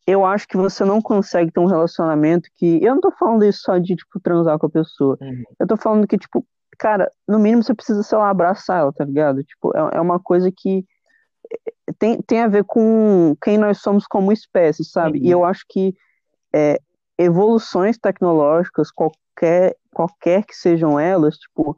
eu 0.07 0.25
acho 0.25 0.47
que 0.47 0.57
você 0.57 0.85
não 0.85 1.03
consegue 1.03 1.51
ter 1.51 1.61
um 1.61 1.67
relacionamento 1.67 2.49
que. 2.55 2.79
Eu 2.83 2.95
não 2.95 3.01
tô 3.01 3.11
falando 3.11 3.45
isso 3.45 3.61
só 3.63 3.79
de, 3.79 3.97
tipo, 3.97 4.21
transar 4.21 4.59
com 4.59 4.67
a 4.67 4.71
pessoa. 4.71 5.19
Uhum. 5.21 5.43
Eu 5.59 5.67
tô 5.67 5.77
falando 5.77 6.07
que, 6.07 6.17
tipo, 6.17 6.47
cara, 6.79 7.11
no 7.27 7.39
mínimo 7.39 7.63
você 7.63 7.75
precisa, 7.75 8.03
sei 8.03 8.19
lá, 8.19 8.31
abraçar 8.31 8.81
ela, 8.81 8.93
tá 8.93 9.05
ligado? 9.05 9.43
Tipo, 9.43 9.77
é, 9.77 9.97
é 9.97 10.01
uma 10.01 10.21
coisa 10.21 10.53
que 10.55 10.85
tem, 11.99 12.21
tem 12.23 12.41
a 12.43 12.49
ver 12.49 12.65
com 12.65 13.37
quem 13.43 13.59
nós 13.59 13.79
somos 13.79 14.07
como 14.07 14.33
espécie, 14.33 14.85
sabe? 14.85 15.19
Uhum. 15.19 15.25
E 15.25 15.31
eu 15.31 15.45
acho 15.45 15.65
que 15.69 15.95
é, 16.55 16.81
evoluções 17.19 17.99
tecnológicas, 17.99 18.91
qualquer, 18.91 19.77
qualquer 19.93 20.45
que 20.45 20.55
sejam 20.55 20.99
elas, 20.99 21.37
tipo, 21.37 21.77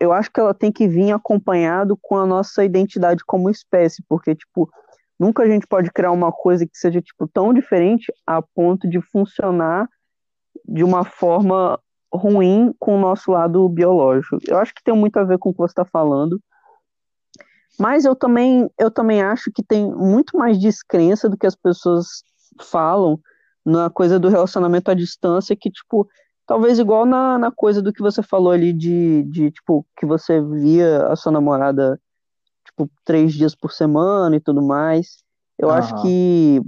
eu 0.00 0.12
acho 0.12 0.30
que 0.30 0.40
ela 0.40 0.54
tem 0.54 0.70
que 0.70 0.86
vir 0.86 1.12
acompanhado 1.12 1.98
com 2.00 2.16
a 2.16 2.26
nossa 2.26 2.64
identidade 2.64 3.24
como 3.26 3.50
espécie, 3.50 4.02
porque, 4.08 4.34
tipo, 4.34 4.70
nunca 5.18 5.42
a 5.42 5.46
gente 5.46 5.66
pode 5.66 5.90
criar 5.90 6.12
uma 6.12 6.32
coisa 6.32 6.64
que 6.66 6.76
seja, 6.76 7.02
tipo, 7.02 7.26
tão 7.26 7.52
diferente 7.52 8.12
a 8.26 8.40
ponto 8.40 8.88
de 8.88 9.00
funcionar 9.00 9.88
de 10.64 10.84
uma 10.84 11.04
forma 11.04 11.78
ruim 12.12 12.72
com 12.78 12.96
o 12.96 13.00
nosso 13.00 13.32
lado 13.32 13.68
biológico. 13.68 14.38
Eu 14.46 14.58
acho 14.58 14.72
que 14.74 14.82
tem 14.82 14.94
muito 14.94 15.18
a 15.18 15.24
ver 15.24 15.38
com 15.38 15.50
o 15.50 15.52
que 15.52 15.58
você 15.58 15.72
está 15.72 15.84
falando, 15.84 16.40
mas 17.78 18.04
eu 18.04 18.14
também, 18.14 18.70
eu 18.78 18.90
também 18.90 19.20
acho 19.20 19.50
que 19.52 19.62
tem 19.62 19.90
muito 19.92 20.36
mais 20.38 20.58
descrença 20.58 21.28
do 21.28 21.36
que 21.36 21.46
as 21.46 21.56
pessoas 21.56 22.22
falam 22.60 23.18
na 23.64 23.88
coisa 23.88 24.18
do 24.18 24.28
relacionamento 24.28 24.90
à 24.90 24.94
distância, 24.94 25.56
que, 25.56 25.70
tipo, 25.70 26.08
talvez 26.46 26.78
igual 26.78 27.06
na, 27.06 27.38
na 27.38 27.50
coisa 27.50 27.80
do 27.80 27.92
que 27.92 28.02
você 28.02 28.22
falou 28.22 28.52
ali 28.52 28.72
de, 28.72 29.22
de, 29.24 29.50
tipo, 29.50 29.86
que 29.96 30.04
você 30.04 30.40
via 30.40 31.06
a 31.08 31.16
sua 31.16 31.32
namorada, 31.32 32.00
tipo, 32.64 32.90
três 33.04 33.32
dias 33.32 33.54
por 33.54 33.72
semana 33.72 34.36
e 34.36 34.40
tudo 34.40 34.62
mais. 34.62 35.18
Eu 35.58 35.68
uhum. 35.68 35.74
acho 35.74 36.02
que. 36.02 36.60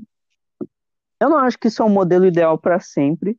Eu 1.18 1.30
não 1.30 1.38
acho 1.38 1.58
que 1.58 1.68
isso 1.68 1.82
é 1.82 1.84
um 1.84 1.90
modelo 1.90 2.26
ideal 2.26 2.58
para 2.58 2.78
sempre. 2.78 3.38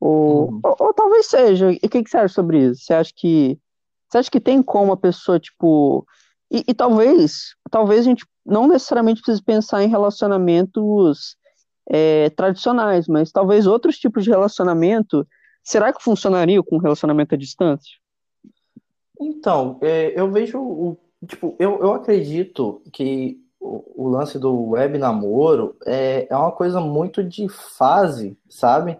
Ou, 0.00 0.50
uhum. 0.50 0.60
ou, 0.62 0.76
ou, 0.78 0.94
talvez 0.94 1.26
seja. 1.26 1.72
E 1.72 1.76
o 1.76 1.88
que, 1.88 2.02
que 2.02 2.10
você 2.10 2.18
acha 2.18 2.34
sobre 2.34 2.64
isso? 2.64 2.82
Você 2.82 2.94
acha 2.94 3.12
que. 3.14 3.58
Você 4.08 4.18
acha 4.18 4.30
que 4.30 4.40
tem 4.40 4.62
como 4.62 4.92
a 4.92 4.96
pessoa, 4.96 5.38
tipo, 5.38 6.06
e, 6.50 6.64
e, 6.66 6.74
talvez, 6.74 7.54
talvez 7.70 8.00
a 8.00 8.04
gente 8.04 8.26
não 8.44 8.66
necessariamente 8.66 9.20
precise 9.20 9.42
pensar 9.42 9.82
em 9.82 9.88
relacionamentos 9.88 11.36
é, 11.88 12.30
tradicionais, 12.30 13.08
mas 13.08 13.32
talvez 13.32 13.66
outros 13.66 13.98
tipos 13.98 14.24
de 14.24 14.30
relacionamento. 14.30 15.26
Será 15.62 15.92
que 15.92 16.02
funcionaria 16.02 16.62
com 16.62 16.78
relacionamento 16.78 17.34
à 17.34 17.38
distância? 17.38 17.92
Então, 19.20 19.78
é, 19.82 20.18
eu 20.18 20.30
vejo 20.30 20.58
o. 20.58 20.96
Tipo, 21.26 21.56
eu, 21.58 21.80
eu 21.80 21.92
acredito 21.94 22.80
que 22.92 23.40
o, 23.58 24.04
o 24.04 24.08
lance 24.08 24.38
do 24.38 24.70
web 24.70 24.96
namoro 24.98 25.76
é, 25.84 26.28
é 26.30 26.36
uma 26.36 26.52
coisa 26.52 26.80
muito 26.80 27.24
de 27.24 27.48
fase, 27.48 28.38
sabe? 28.48 28.98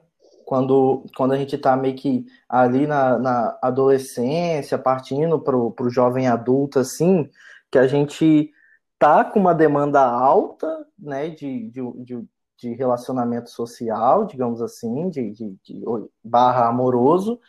quando, 0.48 1.04
quando 1.14 1.32
a 1.32 1.36
gente 1.36 1.56
está 1.56 1.76
meio 1.76 1.94
que 1.94 2.24
ali 2.48 2.86
na, 2.86 3.18
na 3.18 3.58
adolescência, 3.60 4.78
partindo 4.78 5.38
para 5.38 5.54
o 5.54 5.90
jovem 5.90 6.26
adulto, 6.26 6.78
assim, 6.78 7.28
que 7.70 7.76
a 7.76 7.86
gente 7.86 8.50
tá 8.98 9.26
com 9.26 9.38
uma 9.38 9.54
demanda 9.54 10.00
alta, 10.00 10.86
né, 10.98 11.28
de, 11.28 11.68
de, 11.68 11.82
de, 12.02 12.24
de 12.58 12.74
relacionamento 12.74 13.50
social, 13.50 14.26
digamos 14.26 14.60
assim, 14.60 15.08
de, 15.08 15.30
de, 15.30 15.56
de, 15.64 15.84
barra 16.22 16.68
amoroso, 16.68 17.40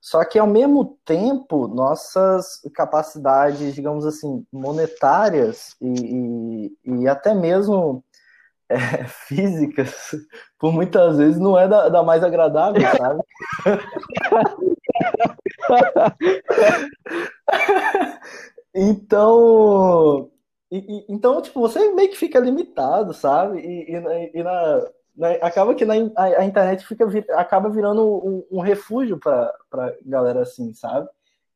só 0.00 0.24
que 0.24 0.38
ao 0.38 0.46
mesmo 0.46 0.98
tempo 1.04 1.68
nossas 1.68 2.60
capacidades, 2.74 3.74
digamos 3.74 4.06
assim, 4.06 4.44
monetárias 4.52 5.76
e, 5.80 6.72
e, 6.84 7.02
e 7.02 7.08
até 7.08 7.34
mesmo 7.34 8.04
é, 8.68 9.04
físicas, 9.06 9.94
por 10.58 10.72
muitas 10.72 11.18
vezes, 11.18 11.38
não 11.38 11.58
é 11.58 11.68
da, 11.68 11.88
da 11.88 12.02
mais 12.02 12.24
agradável, 12.24 12.82
sabe? 12.96 13.22
Então, 18.78 20.30
e, 20.76 20.98
e, 20.98 21.04
então, 21.08 21.40
tipo, 21.40 21.60
você 21.60 21.92
meio 21.92 22.10
que 22.10 22.16
fica 22.16 22.38
limitado, 22.38 23.14
sabe? 23.14 23.60
E, 23.60 23.92
e, 23.92 24.30
e 24.34 24.42
na, 24.42 24.90
na, 25.16 25.30
acaba 25.42 25.74
que 25.74 25.84
na, 25.84 25.94
a, 26.16 26.24
a, 26.40 26.44
internet 26.44 26.86
fica, 26.86 27.06
acaba 27.34 27.68
virando 27.70 28.02
um, 28.04 28.46
um 28.50 28.60
refúgio 28.60 29.18
pra, 29.18 29.52
pra 29.70 29.94
galera 30.04 30.42
assim, 30.42 30.72
sabe? 30.74 31.08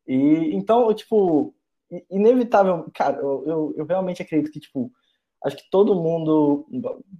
E 0.06 0.54
então, 0.54 0.92
tipo, 0.94 1.54
inevitável, 2.10 2.86
cara, 2.94 3.18
eu, 3.18 3.44
eu, 3.46 3.74
eu, 3.76 3.86
realmente 3.86 4.22
acredito 4.22 4.52
que, 4.52 4.60
tipo, 4.60 4.90
acho 5.44 5.56
que 5.56 5.70
todo 5.70 5.94
mundo 5.94 6.66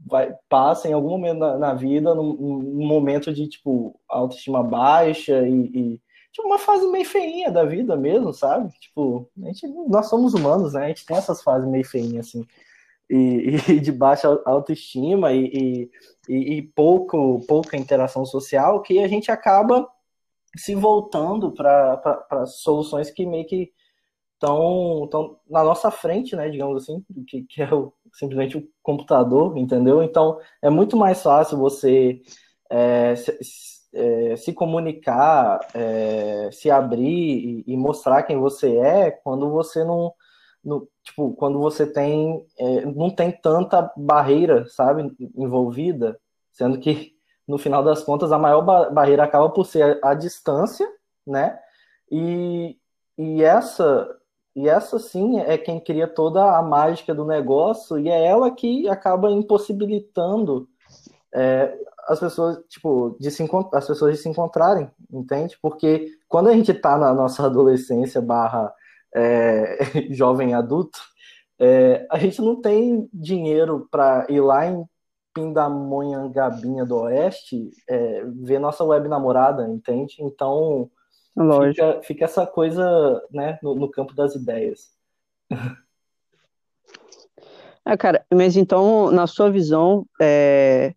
vai, 0.07 0.35
passa 0.49 0.88
em 0.88 0.92
algum 0.92 1.11
momento 1.11 1.38
na, 1.38 1.59
na 1.59 1.75
vida, 1.75 2.14
num, 2.14 2.35
num, 2.35 2.87
momento 2.87 3.33
de, 3.33 3.49
tipo, 3.49 3.99
autoestima 4.09 4.62
baixa 4.62 5.47
e, 5.47 5.71
e 5.75 6.00
tipo, 6.32 6.46
uma 6.46 6.58
fase 6.58 6.87
meio 6.88 7.04
feinha 7.04 7.50
da 7.50 7.64
vida 7.64 7.96
mesmo, 7.96 8.32
sabe? 8.32 8.72
Tipo, 8.78 9.30
a 9.42 9.46
gente, 9.46 9.66
nós 9.88 10.08
somos 10.08 10.34
humanos, 10.34 10.75
né? 10.75 10.84
A 10.84 10.88
gente 10.88 11.06
tem 11.06 11.16
essas 11.16 11.42
fases 11.42 11.68
meio 11.68 11.84
feinhas, 11.84 12.28
assim, 12.28 12.46
e, 13.08 13.56
e 13.68 13.80
de 13.80 13.92
baixa 13.92 14.28
autoestima 14.46 15.32
e, 15.32 15.90
e, 16.28 16.58
e, 16.58 16.62
pouco, 16.62 17.44
pouca 17.46 17.76
interação 17.76 18.25
social, 18.25 18.82
que 18.82 19.00
a 19.00 19.08
gente 19.08 19.30
acaba 19.30 19.88
se 20.56 20.75
voltando 20.75 21.52
para 21.52 22.46
soluções 22.46 23.10
que 23.10 23.26
meio 23.26 23.46
que 23.46 23.72
estão 24.34 25.08
na 25.49 25.62
nossa 25.62 25.90
frente, 25.90 26.34
né, 26.34 26.49
digamos 26.49 26.82
assim, 26.82 27.04
que, 27.26 27.42
que 27.44 27.62
é 27.62 27.72
o, 27.72 27.92
simplesmente 28.12 28.56
o 28.56 28.68
computador, 28.82 29.56
entendeu? 29.58 30.02
Então, 30.02 30.40
é 30.62 30.70
muito 30.70 30.96
mais 30.96 31.22
fácil 31.22 31.58
você 31.58 32.22
é, 32.70 33.14
é, 33.92 34.37
se 34.37 34.52
comunicar, 34.52 35.61
é, 35.75 36.50
se 36.52 36.70
abrir 36.70 37.64
e, 37.66 37.75
e, 37.75 37.76
mostrar 37.76 38.23
quem 38.23 38.38
você 38.38 38.76
é 38.76 39.11
quando 39.11 39.50
você 39.50 39.85
não, 39.85 40.14
tipo, 41.02 41.32
quando 41.35 41.59
você 41.59 41.87
tem 41.87 42.47
é, 42.59 42.85
não 42.87 43.11
tem 43.11 43.32
tanta 43.32 43.90
barreira, 43.97 44.66
sabe, 44.68 45.11
envolvida, 45.37 46.18
sendo 46.52 46.78
que 46.78 47.14
no 47.47 47.59
final 47.59 47.82
das 47.82 48.02
contas 48.02 48.30
a 48.32 48.38
maior 48.38 48.62
ba 48.62 48.90
barreira 48.90 49.25
acaba 49.25 49.50
por 49.50 49.66
ser 49.66 49.99
a, 50.02 50.11
a 50.11 50.14
distância, 50.14 50.88
né? 51.26 51.59
E, 52.11 52.76
e 53.18 53.42
essa 53.42 54.09
e 54.54 54.68
essa 54.68 54.99
sim 54.99 55.40
é 55.40 55.56
quem 55.56 55.80
cria 55.80 56.09
toda 56.09 56.56
a 56.56 56.62
mágica 56.62 57.14
do 57.14 57.25
negócio 57.25 57.99
e 57.99 58.09
é 58.09 58.25
ela 58.25 58.50
que 58.50 58.88
acaba 58.88 59.30
impossibilitando 59.30 60.68
é, 61.32 61.76
as 62.07 62.21
pessoas, 62.21 62.59
tipo, 62.69 63.16
de 63.19 63.30
se 63.30 63.49
as 63.73 63.87
pessoas 63.87 64.16
de 64.16 64.23
se 64.23 64.28
encontrarem, 64.28 64.90
entende? 65.11 65.59
Porque 65.61 66.09
quando 66.28 66.49
a 66.49 66.52
gente 66.52 66.73
está 66.73 66.99
na 66.99 67.12
nossa 67.12 67.45
adolescência 67.47 68.21
barra 68.21 68.73
é, 69.14 69.78
jovem 70.11 70.54
adulto, 70.54 70.99
é, 71.59 72.07
a 72.11 72.19
gente 72.19 72.40
não 72.40 72.61
tem 72.61 73.09
dinheiro 73.12 73.87
para 73.90 74.26
ir 74.28 74.40
lá 74.40 74.66
em 74.66 74.85
Pindamonhangabinha 75.35 76.85
do 76.85 76.97
Oeste 77.02 77.71
é, 77.88 78.25
ver 78.25 78.59
nossa 78.59 78.83
web 78.83 79.09
namorada, 79.09 79.69
entende? 79.69 80.16
Então 80.21 80.90
fica, 81.69 82.02
fica, 82.02 82.25
essa 82.25 82.47
coisa 82.47 83.23
né, 83.30 83.59
no, 83.62 83.75
no 83.75 83.90
campo 83.90 84.14
das 84.14 84.35
ideias. 84.35 84.90
É, 87.85 87.97
cara, 87.97 88.25
mas 88.33 88.57
então, 88.57 89.11
na 89.11 89.26
sua 89.26 89.50
visão, 89.50 90.07
é, 90.21 90.95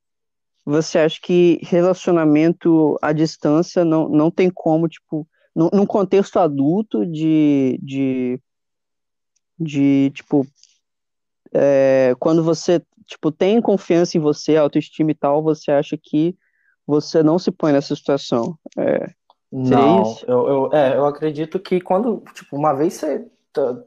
você 0.65 0.99
acha 0.99 1.19
que 1.21 1.59
relacionamento 1.63 2.97
à 3.01 3.11
distância 3.11 3.83
não, 3.83 4.07
não 4.07 4.31
tem 4.31 4.49
como, 4.49 4.87
tipo, 4.87 5.27
num, 5.55 5.69
num 5.73 5.85
contexto 5.85 6.39
adulto 6.39 7.05
de, 7.05 7.79
de, 7.81 8.39
de 9.59 10.11
tipo, 10.15 10.47
é, 11.53 12.15
quando 12.19 12.43
você, 12.43 12.81
tipo, 13.05 13.31
tem 13.31 13.61
confiança 13.61 14.17
em 14.17 14.21
você, 14.21 14.55
autoestima 14.55 15.11
e 15.11 15.15
tal, 15.15 15.43
você 15.43 15.71
acha 15.71 15.97
que 16.01 16.35
você 16.87 17.21
não 17.21 17.37
se 17.37 17.51
põe 17.51 17.73
nessa 17.73 17.95
situação? 17.95 18.57
É, 18.77 19.07
não, 19.51 20.17
eu, 20.27 20.47
eu, 20.47 20.73
é, 20.73 20.97
eu 20.97 21.05
acredito 21.05 21.59
que 21.59 21.79
quando, 21.79 22.23
tipo, 22.33 22.55
uma 22.55 22.73
vez 22.73 22.93
você 22.93 23.27
tá, 23.51 23.83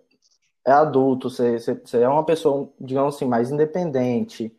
é 0.64 0.72
adulto, 0.72 1.28
você, 1.28 1.58
você, 1.58 1.74
você 1.74 2.02
é 2.02 2.08
uma 2.08 2.24
pessoa, 2.24 2.70
digamos 2.80 3.16
assim, 3.16 3.24
mais 3.24 3.50
independente, 3.50 4.54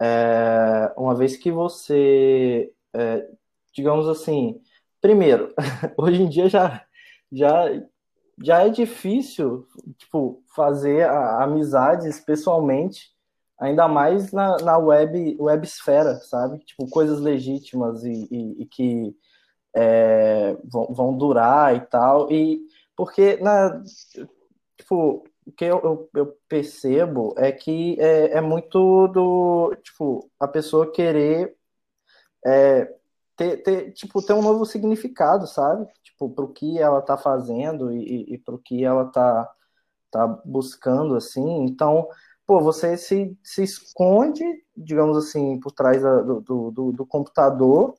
é, 0.00 0.92
uma 0.96 1.14
vez 1.14 1.36
que 1.36 1.50
você, 1.50 2.72
é, 2.94 3.28
digamos 3.72 4.08
assim, 4.08 4.60
primeiro, 5.00 5.54
hoje 5.96 6.22
em 6.22 6.28
dia 6.28 6.48
já, 6.48 6.84
já, 7.32 7.64
já 8.42 8.66
é 8.66 8.68
difícil, 8.68 9.66
tipo, 9.96 10.42
fazer 10.54 11.08
a, 11.08 11.42
amizades 11.44 12.20
pessoalmente, 12.20 13.10
ainda 13.58 13.88
mais 13.88 14.32
na, 14.32 14.56
na 14.58 14.78
web, 14.78 15.36
web 15.40 15.66
esfera, 15.66 16.14
sabe? 16.20 16.58
Tipo, 16.60 16.88
coisas 16.88 17.20
legítimas 17.20 18.04
e, 18.04 18.28
e, 18.30 18.62
e 18.62 18.66
que 18.66 19.16
é, 19.74 20.56
vão, 20.64 20.86
vão 20.92 21.16
durar 21.16 21.74
e 21.76 21.80
tal, 21.80 22.30
e 22.30 22.60
porque 22.96 23.36
na, 23.36 23.82
tipo, 24.76 25.24
o 25.48 25.52
que 25.52 25.64
eu, 25.64 25.80
eu, 25.82 26.10
eu, 26.14 26.38
percebo 26.46 27.34
é 27.38 27.50
que 27.50 27.98
é, 27.98 28.36
é, 28.36 28.40
muito 28.40 29.08
do, 29.08 29.74
tipo, 29.82 30.30
a 30.38 30.46
pessoa 30.46 30.92
querer 30.92 31.56
é, 32.44 32.94
ter, 33.34 33.62
ter, 33.62 33.92
tipo, 33.92 34.20
ter 34.22 34.34
um 34.34 34.42
novo 34.42 34.66
significado, 34.66 35.46
sabe? 35.46 35.86
Tipo, 36.02 36.28
pro 36.28 36.52
que 36.52 36.78
ela 36.78 37.00
tá 37.00 37.16
fazendo 37.16 37.90
e, 37.90 38.34
e 38.34 38.38
pro 38.38 38.58
que 38.58 38.84
ela 38.84 39.06
tá, 39.06 39.50
tá 40.10 40.26
buscando, 40.44 41.16
assim. 41.16 41.64
Então, 41.64 42.06
pô, 42.46 42.60
você 42.60 42.98
se, 42.98 43.34
se 43.42 43.62
esconde, 43.62 44.44
digamos 44.76 45.16
assim, 45.16 45.58
por 45.60 45.72
trás 45.72 46.02
do, 46.02 46.40
do, 46.42 46.70
do, 46.70 46.92
do 46.92 47.06
computador 47.06 47.94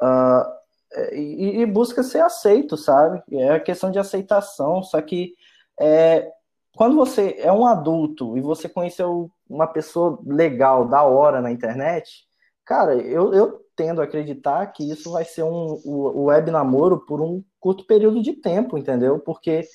uh, 0.00 1.12
e, 1.12 1.60
e, 1.60 1.66
busca 1.66 2.02
ser 2.02 2.20
aceito, 2.20 2.74
sabe? 2.74 3.22
É 3.32 3.50
a 3.50 3.60
questão 3.60 3.90
de 3.90 3.98
aceitação, 3.98 4.82
só 4.82 5.00
que 5.02 5.34
é, 5.78 6.30
quando 6.76 6.94
você 6.94 7.36
é 7.38 7.50
um 7.50 7.66
adulto 7.66 8.36
e 8.36 8.40
você 8.42 8.68
conheceu 8.68 9.30
uma 9.48 9.66
pessoa 9.66 10.18
legal, 10.26 10.86
da 10.86 11.02
hora 11.02 11.40
na 11.40 11.50
internet, 11.50 12.26
cara, 12.66 12.94
eu, 12.94 13.32
eu 13.32 13.64
tendo 13.74 14.00
a 14.00 14.04
acreditar 14.04 14.66
que 14.66 14.90
isso 14.90 15.10
vai 15.10 15.24
ser 15.24 15.42
um 15.42 15.80
o, 15.84 16.24
web 16.24 16.50
namoro 16.50 17.00
por 17.00 17.22
um 17.22 17.42
curto 17.58 17.86
período 17.86 18.22
de 18.22 18.34
tempo, 18.34 18.76
entendeu? 18.76 19.18
Porque 19.18 19.66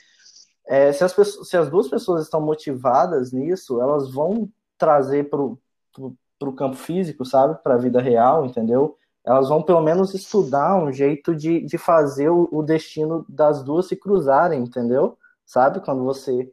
é, 0.67 0.93
se, 0.93 1.03
as 1.03 1.11
pessoas, 1.11 1.49
se 1.49 1.57
as 1.57 1.69
duas 1.71 1.87
pessoas 1.87 2.23
estão 2.23 2.39
motivadas 2.39 3.31
nisso, 3.31 3.81
elas 3.81 4.11
vão 4.11 4.47
trazer 4.77 5.27
para 5.27 5.41
o 5.41 6.53
campo 6.55 6.75
físico, 6.75 7.25
sabe? 7.25 7.55
Para 7.63 7.75
a 7.75 7.79
vida 7.79 7.99
real, 7.99 8.45
entendeu? 8.45 8.95
Elas 9.25 9.49
vão 9.49 9.63
pelo 9.63 9.81
menos 9.81 10.13
estudar 10.13 10.75
um 10.75 10.91
jeito 10.93 11.35
de, 11.35 11.65
de 11.65 11.77
fazer 11.79 12.29
o, 12.29 12.47
o 12.51 12.61
destino 12.61 13.25
das 13.27 13.63
duas 13.63 13.87
se 13.87 13.95
cruzarem, 13.95 14.61
entendeu? 14.61 15.17
Sabe? 15.45 15.79
Quando 15.79 16.03
você 16.03 16.51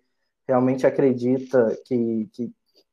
realmente 0.48 0.86
acredita 0.86 1.78
que, 1.84 2.28
que, 2.32 2.52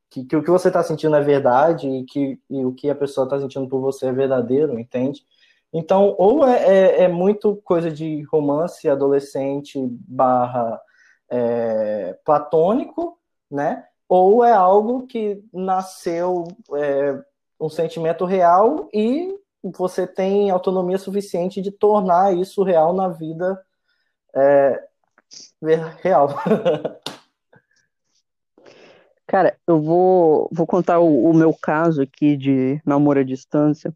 que, 0.10 0.26
que 0.26 0.36
o 0.36 0.44
que 0.44 0.52
você 0.52 0.68
está 0.68 0.84
sentindo 0.84 1.16
é 1.16 1.22
verdade 1.22 1.88
e 1.88 2.04
que 2.04 2.40
e 2.50 2.66
o 2.66 2.74
que 2.74 2.90
a 2.90 2.96
pessoa 2.96 3.26
está 3.26 3.40
sentindo 3.40 3.68
por 3.70 3.80
você 3.80 4.08
é 4.08 4.12
verdadeiro, 4.12 4.78
entende? 4.78 5.22
Então, 5.74 6.16
ou 6.18 6.48
é, 6.48 6.64
é, 6.64 7.02
é 7.04 7.08
muito 7.08 7.56
coisa 7.64 7.90
de 7.92 8.24
romance 8.24 8.88
adolescente 8.90 9.80
barra 10.08 10.80
é, 11.30 12.18
platônico, 12.26 13.18
né? 13.50 13.86
Ou 14.08 14.44
é 14.44 14.52
algo 14.52 15.08
que 15.08 15.44
nasceu 15.54 16.48
é, 16.76 17.20
um 17.60 17.70
sentimento 17.70 18.26
real 18.26 18.90
e 18.94 19.34
você 19.64 20.06
tem 20.06 20.50
autonomia 20.50 20.98
suficiente 20.98 21.62
de 21.62 21.72
tornar 21.72 22.36
isso 22.36 22.64
real 22.64 22.94
na 22.94 23.10
vida 23.10 23.62
é, 24.34 24.84
real. 26.02 26.30
Cara, 29.36 29.54
eu 29.68 29.82
vou, 29.82 30.48
vou 30.50 30.66
contar 30.66 30.98
o, 31.00 31.30
o, 31.30 31.34
meu 31.34 31.54
caso 31.54 32.02
aqui 32.02 32.38
de 32.38 32.82
namoro 32.86 33.20
à 33.20 33.24
distância. 33.24 33.94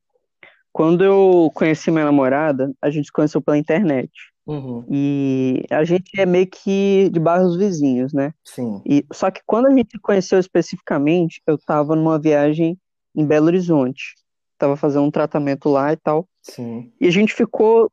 Quando 0.70 1.02
eu 1.02 1.50
conheci 1.54 1.90
minha 1.90 2.04
namorada, 2.04 2.74
a 2.82 2.90
gente 2.90 3.06
se 3.06 3.12
conheceu 3.14 3.42
pela 3.42 3.58
internet. 3.58 4.12
Uhum. 4.46 4.84
E 4.92 5.64
a 5.70 5.86
gente 5.86 6.12
é 6.20 6.26
meio 6.26 6.46
que 6.46 7.10
de 7.10 7.22
bairros 7.22 7.56
vizinhos, 7.56 8.12
né? 8.12 8.34
Sim. 8.44 8.82
E, 8.86 9.06
só 9.14 9.32
que 9.32 9.40
quando 9.46 9.68
a 9.68 9.72
gente 9.72 9.92
se 9.92 10.00
conheceu 10.00 10.40
especificamente, 10.40 11.42
eu 11.48 11.58
tava 11.58 11.96
numa 11.96 12.20
viagem 12.20 12.78
em 13.16 13.26
Belo 13.26 13.46
Horizonte. 13.46 14.16
Tava 14.58 14.76
fazendo 14.76 15.06
um 15.06 15.12
tratamento 15.12 15.70
lá 15.70 15.94
e 15.94 15.96
tal. 15.96 16.28
Sim. 16.42 16.92
E 17.00 17.08
a 17.08 17.12
gente 17.12 17.34
ficou 17.34 17.90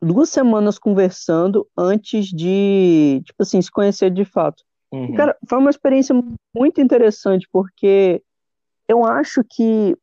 duas 0.00 0.30
semanas 0.30 0.78
conversando 0.78 1.68
antes 1.76 2.28
de, 2.28 3.20
tipo 3.26 3.42
assim, 3.42 3.60
se 3.60 3.70
conhecer 3.70 4.10
de 4.10 4.24
fato. 4.24 4.64
Uhum. 4.92 5.14
Cara, 5.14 5.36
foi 5.48 5.58
uma 5.58 5.70
experiência 5.70 6.14
muito 6.54 6.80
interessante, 6.80 7.48
porque 7.52 8.22
eu 8.88 9.04
acho 9.04 9.42
que, 9.48 9.96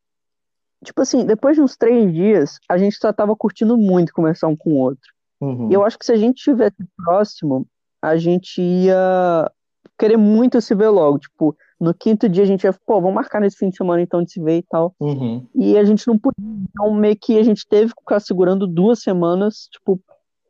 tipo 0.84 1.00
assim, 1.00 1.24
depois 1.24 1.56
de 1.56 1.62
uns 1.62 1.76
três 1.76 2.12
dias, 2.12 2.58
a 2.68 2.76
gente 2.76 2.96
só 2.96 3.12
tava 3.12 3.34
curtindo 3.34 3.76
muito 3.76 4.12
conversar 4.12 4.48
um 4.48 4.56
com 4.56 4.70
o 4.70 4.78
outro. 4.78 5.12
Uhum. 5.40 5.70
E 5.70 5.74
eu 5.74 5.84
acho 5.84 5.98
que 5.98 6.06
se 6.06 6.12
a 6.12 6.16
gente 6.16 6.38
estivesse 6.38 6.76
próximo, 6.96 7.66
a 8.00 8.16
gente 8.16 8.60
ia 8.60 9.50
querer 9.98 10.16
muito 10.16 10.60
se 10.60 10.74
ver 10.74 10.88
logo. 10.88 11.18
Tipo, 11.18 11.56
no 11.80 11.94
quinto 11.94 12.28
dia 12.28 12.42
a 12.42 12.46
gente 12.46 12.64
ia, 12.64 12.72
pô, 12.72 13.00
vamos 13.00 13.14
marcar 13.14 13.40
nesse 13.40 13.56
fim 13.56 13.70
de 13.70 13.76
semana 13.76 14.02
então 14.02 14.22
de 14.22 14.32
se 14.32 14.40
ver 14.40 14.58
e 14.58 14.62
tal. 14.62 14.94
Uhum. 15.00 15.46
E 15.54 15.76
a 15.78 15.84
gente 15.84 16.06
não 16.06 16.18
podia. 16.18 16.44
Então, 16.70 16.92
meio 16.94 17.16
que 17.16 17.38
a 17.38 17.42
gente 17.42 17.66
teve 17.66 17.92
que 17.92 18.00
ficar 18.00 18.20
segurando 18.20 18.66
duas 18.66 19.00
semanas, 19.00 19.68
tipo, 19.72 20.00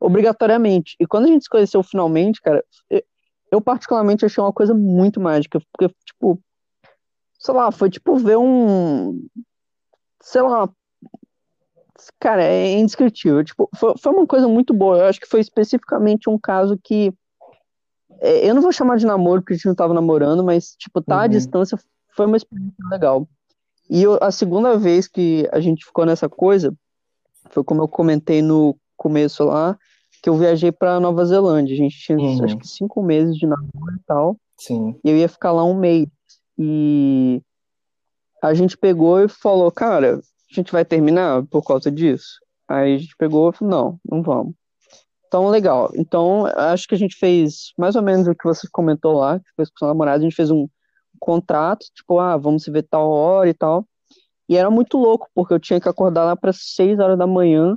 obrigatoriamente. 0.00 0.96
E 1.00 1.06
quando 1.06 1.24
a 1.24 1.28
gente 1.28 1.44
se 1.44 1.50
conheceu 1.50 1.82
finalmente, 1.82 2.40
cara, 2.40 2.64
eu 3.54 3.60
particularmente 3.60 4.24
achei 4.24 4.42
uma 4.42 4.52
coisa 4.52 4.74
muito 4.74 5.20
mágica. 5.20 5.60
Porque, 5.72 5.94
tipo, 6.04 6.40
sei 7.38 7.54
lá, 7.54 7.70
foi 7.70 7.88
tipo 7.88 8.16
ver 8.16 8.36
um. 8.36 9.26
Sei 10.20 10.42
lá. 10.42 10.68
Cara, 12.20 12.42
é 12.42 12.72
indescritível. 12.72 13.44
Tipo, 13.44 13.68
foi, 13.76 13.94
foi 13.98 14.12
uma 14.12 14.26
coisa 14.26 14.48
muito 14.48 14.74
boa. 14.74 14.98
Eu 14.98 15.06
acho 15.06 15.20
que 15.20 15.28
foi 15.28 15.40
especificamente 15.40 16.28
um 16.28 16.38
caso 16.38 16.78
que 16.82 17.12
é, 18.20 18.48
eu 18.48 18.54
não 18.54 18.62
vou 18.62 18.72
chamar 18.72 18.96
de 18.96 19.06
namoro 19.06 19.40
porque 19.40 19.54
a 19.54 19.56
gente 19.56 19.66
não 19.66 19.74
tava 19.74 19.94
namorando, 19.94 20.42
mas, 20.42 20.74
tipo, 20.76 21.00
tá 21.00 21.16
uhum. 21.16 21.22
à 21.22 21.26
distância 21.26 21.78
foi 22.14 22.26
uma 22.26 22.36
experiência 22.36 22.88
legal. 22.90 23.28
E 23.90 24.02
eu, 24.02 24.18
a 24.20 24.30
segunda 24.30 24.78
vez 24.78 25.06
que 25.06 25.48
a 25.52 25.60
gente 25.60 25.84
ficou 25.84 26.06
nessa 26.06 26.28
coisa 26.28 26.74
foi 27.50 27.62
como 27.62 27.82
eu 27.82 27.88
comentei 27.88 28.40
no 28.40 28.76
começo 28.96 29.44
lá, 29.44 29.78
que 30.24 30.30
eu 30.30 30.38
viajei 30.38 30.72
para 30.72 30.98
Nova 30.98 31.22
Zelândia. 31.26 31.74
A 31.74 31.76
gente 31.76 31.98
tinha 31.98 32.16
uhum. 32.16 32.42
acho 32.42 32.56
que 32.56 32.66
cinco 32.66 33.02
meses 33.02 33.36
de 33.36 33.46
namoro 33.46 33.94
e 33.94 34.02
tal. 34.06 34.38
Sim. 34.58 34.98
E 35.04 35.10
eu 35.10 35.18
ia 35.18 35.28
ficar 35.28 35.52
lá 35.52 35.62
um 35.62 35.78
mês. 35.78 36.08
E 36.58 37.42
a 38.42 38.54
gente 38.54 38.74
pegou 38.74 39.20
e 39.20 39.28
falou, 39.28 39.70
cara, 39.70 40.16
a 40.16 40.54
gente 40.54 40.72
vai 40.72 40.82
terminar 40.82 41.44
por 41.48 41.62
causa 41.62 41.90
disso? 41.90 42.40
Aí 42.66 42.94
a 42.94 42.98
gente 42.98 43.14
pegou 43.18 43.50
e 43.50 43.52
falou, 43.52 43.70
não, 43.70 44.00
não 44.02 44.22
vamos. 44.22 44.54
Então, 45.26 45.46
legal. 45.48 45.90
Então, 45.94 46.46
acho 46.56 46.88
que 46.88 46.94
a 46.94 46.98
gente 46.98 47.16
fez 47.16 47.74
mais 47.76 47.94
ou 47.94 48.02
menos 48.02 48.26
o 48.26 48.34
que 48.34 48.44
você 48.44 48.66
comentou 48.72 49.18
lá, 49.18 49.38
que 49.38 49.50
fez 49.54 49.68
com 49.68 49.76
seu 49.76 49.88
namorado, 49.88 50.20
a 50.20 50.22
gente 50.22 50.36
fez 50.36 50.50
um 50.50 50.66
contrato, 51.20 51.84
tipo, 51.94 52.18
ah, 52.18 52.38
vamos 52.38 52.62
se 52.62 52.70
ver 52.70 52.84
tal 52.84 53.10
hora 53.10 53.50
e 53.50 53.54
tal. 53.54 53.86
E 54.48 54.56
era 54.56 54.70
muito 54.70 54.96
louco, 54.96 55.28
porque 55.34 55.52
eu 55.52 55.60
tinha 55.60 55.78
que 55.78 55.88
acordar 55.88 56.24
lá 56.24 56.34
para 56.34 56.50
6 56.50 56.98
horas 56.98 57.18
da 57.18 57.26
manhã 57.26 57.76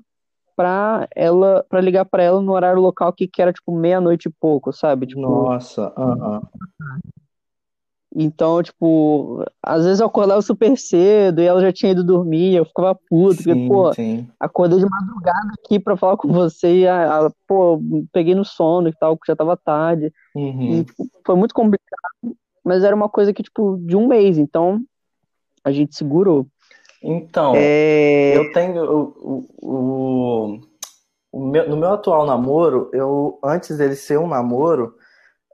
para 0.58 1.08
ela, 1.16 1.64
para 1.70 1.80
ligar 1.80 2.04
para 2.04 2.24
ela 2.24 2.42
no 2.42 2.52
horário 2.52 2.82
local 2.82 3.14
que, 3.14 3.28
que 3.28 3.42
era 3.42 3.54
tipo 3.54 3.72
meia-noite 3.72 4.28
e 4.28 4.32
pouco, 4.32 4.74
sabe? 4.74 5.06
Tipo, 5.06 5.22
Nossa, 5.22 5.94
aham. 5.96 6.40
Uh 6.40 6.42
-huh. 6.42 7.18
Então, 8.20 8.64
tipo, 8.64 9.46
às 9.62 9.84
vezes 9.86 10.00
eu 10.00 10.08
acordava 10.08 10.42
super 10.42 10.76
cedo 10.76 11.40
e 11.40 11.46
ela 11.46 11.62
já 11.62 11.72
tinha 11.72 11.92
ido 11.92 12.04
dormir, 12.04 12.56
eu 12.56 12.66
ficava 12.66 12.98
puto, 13.08 13.36
sim, 13.36 13.44
porque, 13.44 13.68
pô, 13.68 13.94
sim. 13.94 14.28
acordei 14.40 14.80
de 14.80 14.90
madrugada 14.90 15.52
aqui 15.64 15.80
pra 15.80 15.96
falar 15.96 16.18
com 16.18 16.28
você 16.30 16.80
e, 16.80 16.88
a, 16.88 17.28
a, 17.28 17.32
pô, 17.48 17.80
peguei 18.12 18.34
no 18.34 18.44
sono 18.44 18.88
e 18.88 18.94
tal, 18.94 19.20
já 19.28 19.36
tava 19.36 19.56
tarde. 19.56 20.12
Uhum. 20.34 20.80
E 20.80 20.84
tipo, 20.84 21.08
foi 21.24 21.36
muito 21.36 21.54
complicado, 21.54 22.36
mas 22.64 22.84
era 22.84 22.96
uma 22.96 23.08
coisa 23.08 23.32
que, 23.32 23.44
tipo, 23.44 23.78
de 23.86 23.96
um 23.96 24.08
mês, 24.08 24.40
então 24.40 24.82
a 25.64 25.72
gente 25.72 25.96
segurou. 25.96 26.48
Então, 27.02 27.54
é... 27.56 28.36
eu 28.36 28.52
tenho 28.52 28.84
o, 28.84 29.48
o, 29.62 30.62
o 31.32 31.46
meu, 31.46 31.70
no 31.70 31.78
meu 31.78 31.94
atual 31.94 32.26
namoro, 32.26 32.90
eu 32.94 33.40
antes 33.44 33.78
dele 33.78 33.96
ser 33.96 34.18
um 34.18 34.28
namoro, 34.28 34.96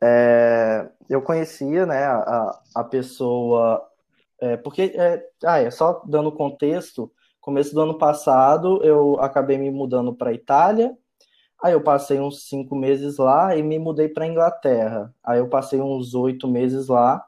é, 0.02 0.90
eu 1.10 1.22
conhecia 1.22 1.86
né, 1.86 2.06
a, 2.06 2.60
a 2.76 2.84
pessoa, 2.84 3.82
é, 4.42 4.58
porque, 4.58 4.94
é, 4.96 5.26
ah, 5.46 5.60
é, 5.60 5.72
só 5.72 6.02
dando 6.06 6.32
contexto, 6.32 7.12
começo 7.40 7.74
do 7.74 7.82
ano 7.82 7.98
passado 7.98 8.82
eu 8.84 9.20
acabei 9.20 9.58
me 9.58 9.72
mudando 9.72 10.14
para 10.14 10.34
Itália, 10.34 10.96
aí 11.62 11.74
eu 11.74 11.82
passei 11.82 12.20
uns 12.20 12.48
cinco 12.48 12.76
meses 12.76 13.18
lá 13.18 13.56
e 13.56 13.64
me 13.64 13.80
mudei 13.80 14.10
para 14.10 14.28
Inglaterra, 14.28 15.14
aí 15.24 15.40
eu 15.40 15.48
passei 15.48 15.80
uns 15.80 16.14
oito 16.16 16.48
meses 16.48 16.88
lá 16.88 17.24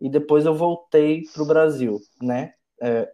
e 0.00 0.08
depois 0.08 0.44
eu 0.44 0.54
voltei 0.54 1.22
para 1.32 1.42
o 1.42 1.46
Brasil, 1.46 1.98
né, 2.20 2.54
é, 2.80 3.08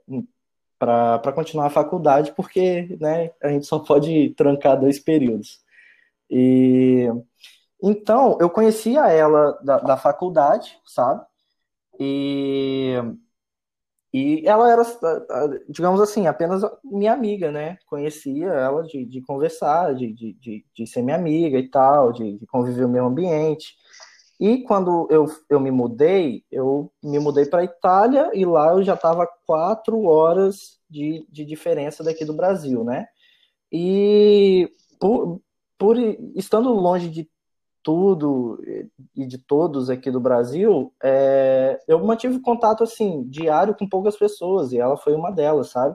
para 0.83 1.33
continuar 1.33 1.67
a 1.67 1.71
faculdade, 1.71 2.33
porque 2.35 2.97
né, 3.01 3.31
a 3.41 3.49
gente 3.51 3.67
só 3.67 3.79
pode 3.79 4.31
trancar 4.31 4.81
dois 4.81 4.99
períodos. 4.99 5.61
E 6.29 7.09
então, 7.83 8.39
eu 8.41 8.51
conhecia 8.51 9.09
ela 9.09 9.59
da, 9.63 9.79
da 9.79 9.97
faculdade, 9.97 10.77
sabe? 10.85 11.25
E, 12.01 12.97
e 14.13 14.43
ela 14.47 14.71
era, 14.71 14.83
digamos 15.69 16.01
assim, 16.01 16.27
apenas 16.27 16.63
minha 16.85 17.13
amiga, 17.13 17.53
né? 17.53 17.79
Conhecia 17.87 18.49
ela 18.49 18.83
de, 18.83 19.05
de 19.05 19.21
conversar, 19.23 19.95
de, 19.95 20.13
de, 20.13 20.65
de, 20.75 20.87
ser 20.87 21.03
minha 21.03 21.17
amiga 21.17 21.59
e 21.59 21.69
tal, 21.69 22.13
de, 22.13 22.39
de 22.39 22.47
conviver 22.47 22.83
no 22.83 22.89
mesmo 22.89 23.09
ambiente. 23.09 23.77
E 24.43 24.61
quando 24.65 25.07
eu, 25.09 25.27
eu 25.49 25.61
me 25.61 25.71
mudei, 25.71 26.45
eu 26.51 26.91
me 27.01 27.21
mudei 27.21 27.47
para 27.47 27.61
a 27.61 27.65
Itália 27.65 28.29
e 28.35 28.45
lá 28.45 28.73
eu 28.73 28.83
já 28.83 28.95
estava 28.95 29.25
quatro 29.47 30.03
horas 30.03 30.81
de, 30.91 31.25
de 31.31 31.45
diferença 31.45 32.03
daqui 32.03 32.25
do 32.25 32.35
Brasil, 32.35 32.83
né? 32.83 33.07
E 33.71 34.69
por, 34.99 35.41
por 35.79 35.97
estando 36.35 36.73
longe 36.73 37.09
de 37.09 37.31
tudo 37.85 38.61
e 39.15 39.25
de 39.29 39.39
todos 39.39 39.89
aqui 39.89 40.11
do 40.11 40.19
Brasil, 40.19 40.93
é, 41.01 41.81
eu 41.87 42.05
mantive 42.05 42.41
contato 42.41 42.83
assim 42.83 43.23
diário 43.29 43.77
com 43.77 43.89
poucas 43.89 44.17
pessoas 44.17 44.73
e 44.73 44.81
ela 44.81 44.97
foi 44.97 45.15
uma 45.15 45.31
delas, 45.31 45.71
sabe? 45.71 45.95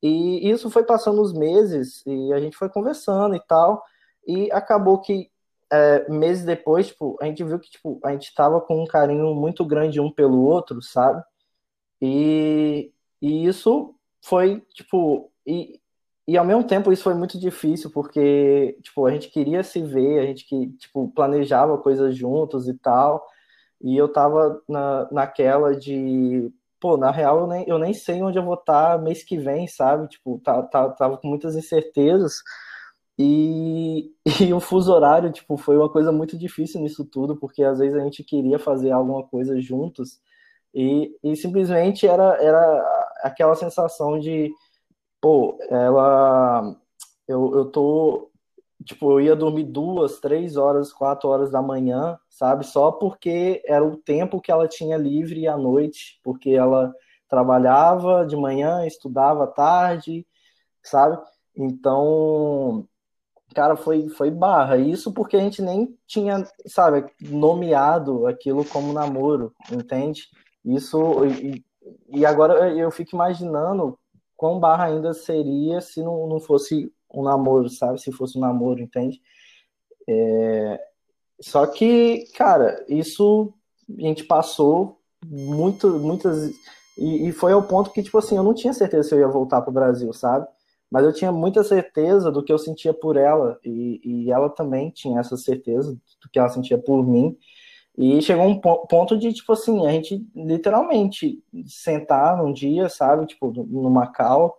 E 0.00 0.48
isso 0.48 0.70
foi 0.70 0.84
passando 0.84 1.20
os 1.20 1.32
meses 1.32 2.04
e 2.06 2.32
a 2.32 2.38
gente 2.38 2.56
foi 2.56 2.68
conversando 2.68 3.34
e 3.34 3.40
tal 3.40 3.82
e 4.24 4.52
acabou 4.52 5.00
que 5.00 5.28
é, 5.72 6.08
meses 6.10 6.44
depois, 6.44 6.88
tipo, 6.88 7.16
a 7.20 7.26
gente 7.26 7.42
viu 7.44 7.58
que 7.58 7.70
tipo 7.70 8.00
a 8.04 8.12
gente 8.12 8.28
estava 8.28 8.60
com 8.60 8.82
um 8.82 8.86
carinho 8.86 9.34
muito 9.34 9.64
grande 9.64 10.00
um 10.00 10.10
pelo 10.10 10.42
outro, 10.42 10.82
sabe? 10.82 11.22
E, 12.00 12.92
e 13.22 13.46
isso 13.46 13.94
foi 14.22 14.60
tipo 14.74 15.30
e, 15.46 15.80
e 16.28 16.36
ao 16.36 16.44
mesmo 16.44 16.64
tempo 16.64 16.92
isso 16.92 17.04
foi 17.04 17.14
muito 17.14 17.38
difícil, 17.38 17.90
porque, 17.90 18.76
tipo, 18.82 19.06
a 19.06 19.12
gente 19.12 19.28
queria 19.30 19.62
se 19.62 19.80
ver, 19.80 20.18
a 20.20 20.26
gente 20.26 20.44
que, 20.44 20.68
tipo, 20.72 21.08
planejava 21.14 21.78
coisas 21.78 22.16
juntos 22.16 22.68
e 22.68 22.74
tal. 22.74 23.24
E 23.80 23.96
eu 23.96 24.08
tava 24.12 24.60
na, 24.68 25.08
naquela 25.12 25.76
de, 25.76 26.50
pô, 26.80 26.96
na 26.96 27.10
real 27.12 27.40
eu 27.40 27.46
nem, 27.46 27.68
eu 27.68 27.78
nem 27.78 27.94
sei 27.94 28.22
onde 28.22 28.38
eu 28.38 28.44
vou 28.44 28.54
estar 28.54 28.96
tá 28.96 29.02
mês 29.02 29.22
que 29.22 29.38
vem, 29.38 29.68
sabe? 29.68 30.08
Tipo, 30.08 30.40
tá, 30.42 30.62
tá, 30.64 30.88
tava 30.90 31.16
com 31.18 31.28
muitas 31.28 31.54
incertezas. 31.56 32.42
E, 33.18 34.12
e 34.40 34.52
o 34.52 34.60
fuso 34.60 34.92
horário, 34.92 35.32
tipo, 35.32 35.56
foi 35.56 35.76
uma 35.76 35.90
coisa 35.90 36.12
muito 36.12 36.36
difícil 36.38 36.80
nisso 36.80 37.04
tudo, 37.04 37.36
porque 37.36 37.62
às 37.62 37.78
vezes 37.78 37.96
a 37.96 38.04
gente 38.04 38.22
queria 38.24 38.58
fazer 38.58 38.90
alguma 38.90 39.22
coisa 39.26 39.60
juntos 39.60 40.20
e, 40.74 41.16
e 41.24 41.34
simplesmente 41.36 42.06
era, 42.06 42.36
era 42.42 43.12
aquela 43.22 43.54
sensação 43.54 44.18
de 44.18 44.52
pô, 45.20 45.58
ela. 45.70 46.76
Eu, 47.28 47.56
eu 47.56 47.64
tô. 47.66 48.30
Tipo, 48.84 49.12
eu 49.12 49.20
ia 49.20 49.36
dormir 49.36 49.64
duas, 49.64 50.20
três 50.20 50.56
horas, 50.56 50.92
quatro 50.92 51.28
horas 51.28 51.50
da 51.50 51.62
manhã, 51.62 52.18
sabe? 52.28 52.66
Só 52.66 52.92
porque 52.92 53.62
era 53.66 53.84
o 53.84 53.96
tempo 53.96 54.40
que 54.40 54.52
ela 54.52 54.68
tinha 54.68 54.96
livre 54.98 55.48
à 55.48 55.56
noite, 55.56 56.20
porque 56.22 56.50
ela 56.50 56.94
trabalhava 57.28 58.26
de 58.26 58.36
manhã, 58.36 58.86
estudava 58.86 59.44
à 59.44 59.46
tarde, 59.48 60.26
sabe? 60.82 61.18
Então, 61.56 62.86
cara, 63.56 63.74
foi, 63.74 64.10
foi 64.10 64.30
barra. 64.30 64.76
Isso 64.76 65.10
porque 65.10 65.34
a 65.34 65.40
gente 65.40 65.62
nem 65.62 65.96
tinha, 66.06 66.46
sabe, 66.66 67.10
nomeado 67.22 68.26
aquilo 68.26 68.62
como 68.66 68.92
namoro, 68.92 69.54
entende? 69.72 70.24
Isso. 70.62 71.24
E, 71.24 71.64
e 72.10 72.26
agora 72.26 72.70
eu 72.76 72.90
fico 72.90 73.16
imaginando 73.16 73.98
quão 74.36 74.60
barra 74.60 74.84
ainda 74.84 75.14
seria 75.14 75.80
se 75.80 76.02
não, 76.02 76.26
não 76.26 76.38
fosse 76.38 76.92
um 77.14 77.22
namoro, 77.22 77.70
sabe? 77.70 77.98
Se 77.98 78.12
fosse 78.12 78.36
um 78.36 78.42
namoro, 78.42 78.82
entende? 78.82 79.22
É... 80.06 80.78
Só 81.40 81.66
que, 81.66 82.26
cara, 82.36 82.84
isso 82.88 83.54
a 83.88 84.02
gente 84.02 84.24
passou 84.24 85.00
muito, 85.24 85.98
muitas. 85.98 86.52
E, 86.98 87.28
e, 87.28 87.32
foi 87.32 87.52
ao 87.52 87.62
ponto 87.62 87.90
que, 87.90 88.02
tipo 88.02 88.18
assim, 88.18 88.36
eu 88.36 88.42
não 88.42 88.52
tinha 88.52 88.74
certeza 88.74 89.08
se 89.08 89.14
eu 89.14 89.20
ia 89.20 89.28
voltar 89.28 89.62
pro 89.62 89.72
Brasil, 89.72 90.12
sabe? 90.12 90.46
Mas 90.90 91.04
eu 91.04 91.12
tinha 91.12 91.32
muita 91.32 91.64
certeza 91.64 92.30
do 92.30 92.42
que 92.42 92.52
eu 92.52 92.58
sentia 92.58 92.94
por 92.94 93.16
ela. 93.16 93.58
E, 93.64 94.00
e 94.04 94.30
ela 94.30 94.48
também 94.48 94.90
tinha 94.90 95.20
essa 95.20 95.36
certeza 95.36 95.92
do 95.92 96.30
que 96.30 96.38
ela 96.38 96.48
sentia 96.48 96.78
por 96.78 97.04
mim. 97.06 97.36
E 97.98 98.20
chegou 98.20 98.44
um 98.46 98.60
ponto 98.60 99.16
de, 99.18 99.32
tipo 99.32 99.52
assim, 99.52 99.86
a 99.86 99.90
gente 99.90 100.24
literalmente 100.34 101.42
sentar 101.66 102.36
num 102.36 102.52
dia, 102.52 102.88
sabe, 102.90 103.26
tipo, 103.26 103.50
no 103.50 103.90
Macau, 103.90 104.56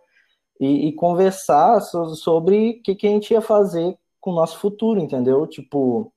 e, 0.60 0.88
e 0.88 0.92
conversar 0.92 1.80
so, 1.80 2.16
sobre 2.16 2.70
o 2.70 2.82
que, 2.82 2.94
que 2.96 3.06
a 3.06 3.10
gente 3.10 3.32
ia 3.32 3.40
fazer 3.40 3.96
com 4.20 4.32
o 4.32 4.34
nosso 4.34 4.58
futuro, 4.58 5.00
entendeu? 5.00 5.46
Tipo, 5.46 6.12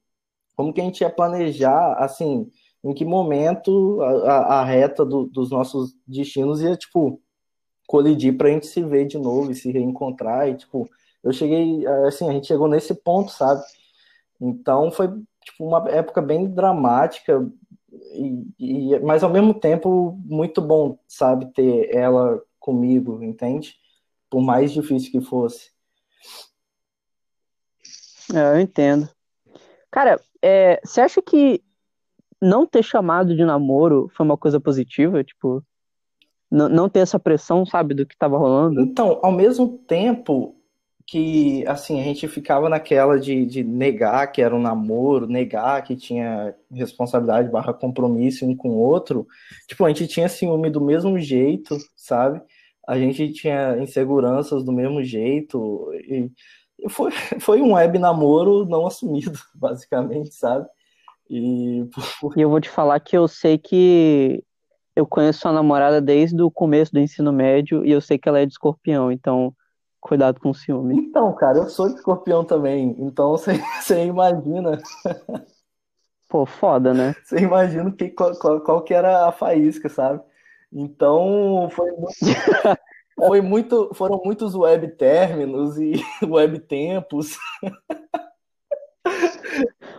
como 0.56 0.74
que 0.74 0.82
a 0.82 0.84
gente 0.84 1.02
ia 1.02 1.10
planejar, 1.12 1.93
assim, 2.00 2.50
em 2.84 2.93
que 2.93 3.06
momento 3.06 4.02
a, 4.02 4.10
a, 4.10 4.62
a 4.62 4.63
reta 4.65 5.06
do, 5.06 5.28
dos 5.28 5.52
nossos 5.52 5.93
destinos 6.08 6.62
ia, 6.62 6.76
tipo, 6.76 7.21
colidir 7.91 8.38
pra 8.38 8.47
gente 8.47 8.67
se 8.67 8.82
ver 8.82 9.06
de 9.06 9.17
novo 9.17 9.51
e 9.51 9.56
se 9.56 9.69
reencontrar, 9.69 10.47
e, 10.47 10.56
tipo, 10.56 10.89
eu 11.21 11.34
cheguei, 11.34 11.86
assim, 12.08 12.30
a 12.30 12.32
gente 12.32 12.47
chegou 12.47 12.69
nesse 12.69 12.95
ponto, 12.95 13.30
sabe? 13.34 13.62
Então 14.39 14.89
foi 14.89 15.10
tipo, 15.43 15.67
uma 15.67 15.89
época 15.89 16.21
bem 16.21 16.47
dramática, 16.47 17.45
e, 18.13 18.47
e, 18.58 18.99
mas 19.01 19.23
ao 19.23 19.30
mesmo 19.30 19.54
tempo 19.54 20.17
muito 20.23 20.62
bom, 20.62 20.97
sabe, 21.06 21.51
ter 21.51 21.93
ela 21.93 22.41
comigo, 22.58 23.21
entende? 23.21 23.75
Por 24.30 24.41
mais 24.41 24.71
difícil 24.71 25.12
que 25.12 25.19
fosse. 25.19 25.71
É, 28.34 28.56
eu 28.56 28.62
entendo. 28.62 29.10
Cara, 29.91 30.17
é, 30.41 30.80
você 30.82 31.01
acha 31.01 31.21
que 31.21 31.62
não 32.41 32.65
ter 32.65 32.84
chamado 32.84 33.36
de 33.36 33.43
namoro 33.43 34.10
foi 34.15 34.25
uma 34.25 34.38
coisa 34.38 34.62
positiva? 34.62 35.21
Tipo, 35.25 35.62
não 36.51 36.89
ter 36.89 36.99
essa 36.99 37.17
pressão, 37.17 37.65
sabe, 37.65 37.93
do 37.93 38.05
que 38.05 38.17
tava 38.17 38.37
rolando? 38.37 38.81
Então, 38.81 39.19
ao 39.23 39.31
mesmo 39.31 39.77
tempo 39.87 40.55
que, 41.07 41.65
assim, 41.65 41.99
a 41.99 42.03
gente 42.03 42.27
ficava 42.27 42.69
naquela 42.69 43.19
de, 43.19 43.45
de 43.45 43.63
negar 43.63 44.31
que 44.31 44.41
era 44.41 44.55
um 44.55 44.61
namoro, 44.61 45.27
negar 45.27 45.81
que 45.83 45.95
tinha 45.95 46.55
responsabilidade 46.71 47.49
barra 47.49 47.73
compromisso 47.73 48.45
um 48.45 48.55
com 48.55 48.69
o 48.69 48.79
outro, 48.79 49.27
tipo, 49.67 49.83
a 49.85 49.89
gente 49.89 50.07
tinha 50.07 50.29
ciúme 50.29 50.69
do 50.69 50.81
mesmo 50.81 51.17
jeito, 51.17 51.77
sabe? 51.95 52.41
A 52.87 52.97
gente 52.97 53.31
tinha 53.31 53.77
inseguranças 53.77 54.63
do 54.63 54.71
mesmo 54.71 55.03
jeito, 55.03 55.89
e 55.93 56.29
foi, 56.89 57.11
foi 57.39 57.61
um 57.61 57.73
web 57.73 57.97
namoro 57.97 58.65
não 58.65 58.85
assumido, 58.85 59.39
basicamente, 59.55 60.33
sabe? 60.33 60.67
E... 61.29 61.85
e 62.35 62.41
eu 62.41 62.49
vou 62.49 62.59
te 62.59 62.69
falar 62.69 62.99
que 62.99 63.17
eu 63.17 63.27
sei 63.27 63.57
que 63.57 64.43
eu 64.95 65.06
conheço 65.06 65.39
sua 65.39 65.51
namorada 65.51 66.01
desde 66.01 66.41
o 66.41 66.51
começo 66.51 66.91
do 66.91 66.99
ensino 66.99 67.32
médio 67.32 67.86
e 67.86 67.91
eu 67.91 68.01
sei 68.01 68.17
que 68.17 68.27
ela 68.27 68.39
é 68.39 68.45
de 68.45 68.54
escorpião, 68.54 69.12
então 69.12 69.54
cuidado 69.99 70.39
com 70.39 70.49
o 70.49 70.54
ciúme. 70.54 70.97
Então, 70.97 71.34
cara, 71.36 71.60
eu 71.60 71.69
sou 71.69 71.88
de 71.88 71.95
escorpião 71.95 72.43
também, 72.43 72.95
então 72.99 73.32
você, 73.38 73.54
imagina. 74.06 74.80
Pô, 76.27 76.45
foda, 76.45 76.93
né? 76.93 77.15
Você 77.23 77.38
imagina 77.39 77.91
que, 77.91 78.10
qual, 78.10 78.34
qual, 78.38 78.62
qual 78.62 78.82
que 78.84 78.93
era 78.93 79.27
a 79.27 79.32
faísca, 79.32 79.88
sabe? 79.89 80.21
Então, 80.71 81.69
foi 81.71 81.91
muito, 81.91 82.15
foi 83.27 83.41
muito, 83.41 83.91
foram 83.93 84.21
muitos 84.23 84.56
web 84.56 84.88
términos 84.95 85.77
e 85.77 85.93
web 86.25 86.60
tempos. 86.60 87.38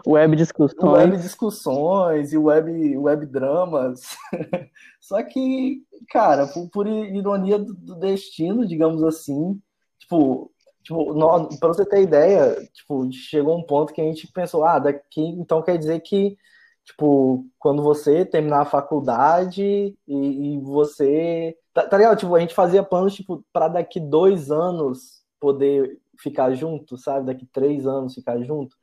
Web 0.07 0.37
discussões. 0.37 0.93
Web 0.93 1.17
discussões 1.19 2.33
e 2.33 2.39
web, 2.39 2.97
web 2.99 3.27
dramas. 3.27 4.17
Só 5.01 5.23
que, 5.23 5.83
cara, 6.09 6.47
por, 6.47 6.69
por 6.71 6.87
ironia 6.87 7.59
do, 7.59 7.75
do, 7.75 7.95
destino, 7.97 8.67
digamos 8.67 9.03
assim, 9.03 9.61
tipo, 9.99 10.51
tipo 10.83 11.15
para 11.59 11.69
você 11.69 11.87
ter 11.87 12.03
ideia, 12.03 12.57
tipo, 12.73 13.11
chegou 13.13 13.57
um 13.57 13.63
ponto 13.63 13.93
que 13.93 14.01
a 14.01 14.05
gente 14.05 14.27
pensou, 14.33 14.65
ah, 14.65 14.79
daqui, 14.79 15.23
então 15.23 15.63
quer 15.63 15.79
dizer 15.79 16.01
que, 16.01 16.37
tipo, 16.85 17.47
quando 17.59 17.83
você 17.83 18.25
terminar 18.25 18.63
a 18.63 18.67
faculdade 18.67 19.63
e, 19.63 20.57
e 20.57 20.61
você, 20.61 21.57
tá, 21.73 21.87
tá 21.87 21.97
ligado? 21.97 22.19
Tipo, 22.19 22.35
a 22.35 22.41
gente 22.41 22.55
fazia 22.55 22.83
planos, 22.83 23.15
tipo, 23.15 23.45
para 23.53 23.69
daqui 23.69 24.01
dois 24.01 24.51
anos 24.51 25.23
poder 25.39 25.99
ficar 26.19 26.55
junto, 26.55 26.97
sabe? 26.97 27.27
Daqui 27.27 27.47
três 27.47 27.87
anos 27.87 28.15
ficar 28.15 28.41
junto. 28.43 28.77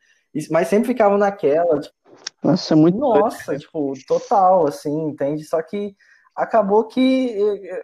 Mas 0.50 0.68
sempre 0.68 0.88
ficavam 0.88 1.18
naquela, 1.18 1.80
tipo, 1.80 1.96
nossa, 2.44 2.74
é 2.74 2.78
muito 2.78 2.98
Nossa, 2.98 3.58
tipo, 3.58 3.94
total, 4.08 4.68
assim, 4.68 5.08
entende? 5.08 5.44
Só 5.44 5.62
que 5.62 5.96
acabou 6.36 6.86
que 6.86 7.32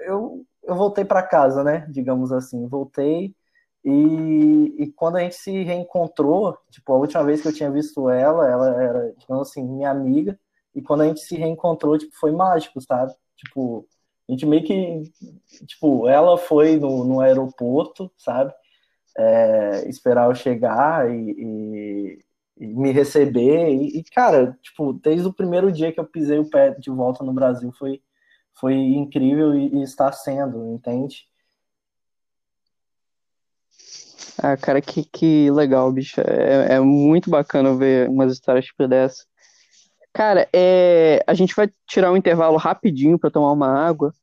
eu, 0.02 0.46
eu 0.64 0.76
voltei 0.76 1.04
para 1.06 1.24
casa, 1.24 1.64
né? 1.64 1.86
Digamos 1.90 2.32
assim, 2.32 2.68
voltei 2.68 3.36
e, 3.86 4.76
e 4.80 4.92
quando 4.94 5.18
a 5.18 5.20
gente 5.20 5.36
se 5.36 5.64
reencontrou, 5.64 6.58
tipo, 6.72 6.92
a 6.92 6.98
última 6.98 7.24
vez 7.24 7.42
que 7.42 7.48
eu 7.48 7.54
tinha 7.54 7.70
visto 7.70 8.10
ela, 8.10 8.50
ela 8.50 8.84
era, 8.84 9.14
digamos 9.16 9.48
assim, 9.50 9.64
minha 9.64 9.92
amiga, 9.92 10.40
e 10.74 10.82
quando 10.82 11.02
a 11.02 11.08
gente 11.08 11.20
se 11.20 11.36
reencontrou, 11.36 11.96
tipo, 11.96 12.16
foi 12.16 12.32
mágico, 12.32 12.82
sabe? 12.82 13.14
Tipo, 13.38 13.88
a 14.28 14.32
gente 14.32 14.44
meio 14.48 14.64
que, 14.64 15.04
tipo, 15.68 16.08
ela 16.10 16.36
foi 16.36 16.78
no, 16.78 17.06
no 17.06 17.20
aeroporto, 17.20 18.12
sabe? 18.18 18.52
É, 19.16 19.88
esperar 19.88 20.30
eu 20.30 20.36
chegar 20.36 21.08
e, 21.10 21.36
e 21.38 22.20
me 22.58 22.92
receber. 22.92 23.70
E, 23.70 24.00
e, 24.00 24.04
cara, 24.04 24.58
tipo, 24.62 24.94
desde 24.94 25.28
o 25.28 25.34
primeiro 25.34 25.72
dia 25.72 25.92
que 25.92 26.00
eu 26.00 26.06
pisei 26.06 26.40
o 26.40 26.50
pé 26.50 26.72
de 26.72 26.90
volta 26.90 27.24
no 27.24 27.34
Brasil 27.34 27.72
foi, 27.78 28.02
foi 28.60 28.74
incrível 28.76 29.54
e, 29.54 29.76
e 29.76 29.84
está 29.84 30.12
sendo, 30.12 30.74
entende? 30.74 31.28
Ah, 34.42 34.58
cara, 34.58 34.82
que, 34.82 35.04
que 35.06 35.50
legal, 35.52 35.92
bicho. 35.92 36.22
É, 36.22 36.76
é 36.76 36.80
muito 36.80 37.30
bacana 37.30 37.76
ver 37.76 38.10
umas 38.10 38.32
histórias 38.34 38.66
tipo 38.66 38.88
dessa. 38.88 39.24
Cara, 40.14 40.48
é, 40.54 41.24
a 41.28 41.34
gente 41.34 41.56
vai 41.56 41.70
tirar 41.88 42.12
um 42.12 42.18
intervalo 42.18 42.58
rapidinho 42.58 43.20
para 43.20 43.32
tomar 43.32 43.52
uma 43.52 43.68
água 43.68 44.14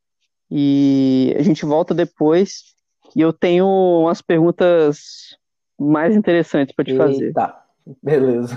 e 0.51 1.35
a 1.39 1.43
gente 1.43 1.65
volta 1.65 1.95
depois. 1.95 2.73
E 3.15 3.21
eu 3.21 3.33
tenho 3.33 3.67
umas 3.67 4.23
perguntas 4.23 5.37
mais 5.79 6.17
interessantes 6.17 6.75
para 6.75 6.85
te 6.85 6.93
Eita. 6.93 7.05
fazer. 7.05 7.33
Beleza. 8.03 8.57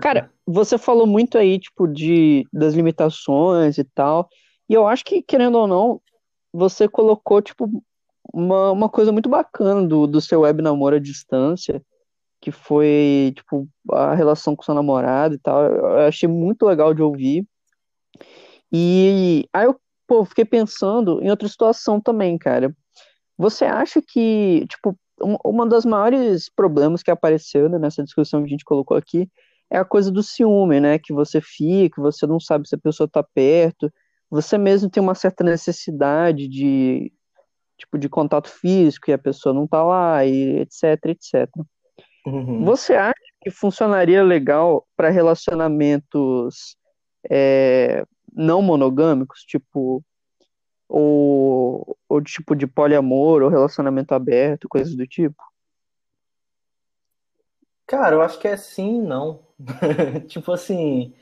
Cara, 0.00 0.30
você 0.46 0.78
falou 0.78 1.06
muito 1.06 1.38
aí, 1.38 1.58
tipo, 1.58 1.86
de, 1.86 2.46
das 2.52 2.74
limitações 2.74 3.78
e 3.78 3.84
tal, 3.84 4.28
e 4.68 4.74
eu 4.74 4.86
acho 4.86 5.04
que, 5.04 5.22
querendo 5.22 5.58
ou 5.58 5.66
não, 5.66 6.00
você 6.52 6.88
colocou, 6.88 7.40
tipo, 7.40 7.68
uma, 8.32 8.72
uma 8.72 8.88
coisa 8.88 9.12
muito 9.12 9.28
bacana 9.28 9.86
do, 9.86 10.06
do 10.06 10.20
seu 10.20 10.40
web 10.40 10.62
namoro 10.62 10.96
à 10.96 10.98
distância, 10.98 11.82
que 12.46 12.52
foi, 12.52 13.32
tipo, 13.34 13.68
a 13.90 14.14
relação 14.14 14.54
com 14.54 14.62
seu 14.62 14.72
namorado 14.72 15.34
e 15.34 15.38
tal. 15.38 15.64
Eu 15.64 15.98
achei 16.06 16.28
muito 16.28 16.64
legal 16.64 16.94
de 16.94 17.02
ouvir. 17.02 17.44
E 18.72 19.48
aí 19.52 19.66
eu, 19.66 19.76
pô, 20.06 20.24
fiquei 20.24 20.44
pensando 20.44 21.20
em 21.20 21.28
outra 21.28 21.48
situação 21.48 22.00
também, 22.00 22.38
cara. 22.38 22.72
Você 23.36 23.64
acha 23.64 24.00
que, 24.00 24.64
tipo, 24.68 24.96
um, 25.20 25.36
uma 25.44 25.66
das 25.66 25.84
maiores 25.84 26.48
problemas 26.48 27.02
que 27.02 27.10
apareceu 27.10 27.68
né, 27.68 27.80
nessa 27.80 28.04
discussão 28.04 28.42
que 28.42 28.46
a 28.46 28.50
gente 28.50 28.64
colocou 28.64 28.96
aqui 28.96 29.28
é 29.68 29.78
a 29.78 29.84
coisa 29.84 30.12
do 30.12 30.22
ciúme, 30.22 30.78
né? 30.78 31.00
Que 31.00 31.12
você 31.12 31.40
fica, 31.40 32.00
você 32.00 32.28
não 32.28 32.38
sabe 32.38 32.68
se 32.68 32.76
a 32.76 32.78
pessoa 32.78 33.08
tá 33.08 33.24
perto, 33.24 33.92
você 34.30 34.56
mesmo 34.56 34.88
tem 34.88 35.02
uma 35.02 35.16
certa 35.16 35.42
necessidade 35.42 36.46
de, 36.46 37.12
tipo, 37.76 37.98
de 37.98 38.08
contato 38.08 38.48
físico 38.48 39.10
e 39.10 39.14
a 39.14 39.18
pessoa 39.18 39.52
não 39.52 39.66
tá 39.66 39.82
lá, 39.82 40.24
e 40.24 40.60
etc, 40.60 41.06
etc. 41.06 41.50
Uhum. 42.26 42.64
Você 42.64 42.94
acha 42.94 43.14
que 43.40 43.50
funcionaria 43.50 44.22
legal 44.22 44.84
para 44.96 45.10
relacionamentos 45.10 46.76
é, 47.30 48.04
não 48.32 48.60
monogâmicos, 48.60 49.42
tipo, 49.42 50.02
ou, 50.88 51.96
ou 52.08 52.20
tipo 52.20 52.56
de 52.56 52.66
poliamor, 52.66 53.42
ou 53.42 53.48
relacionamento 53.48 54.12
aberto, 54.12 54.68
coisas 54.68 54.96
do 54.96 55.06
tipo? 55.06 55.40
Cara, 57.86 58.16
eu 58.16 58.22
acho 58.22 58.40
que 58.40 58.48
é 58.48 58.56
sim 58.56 58.96
e 58.96 59.02
não. 59.02 59.46
tipo 60.26 60.52
assim, 60.52 61.14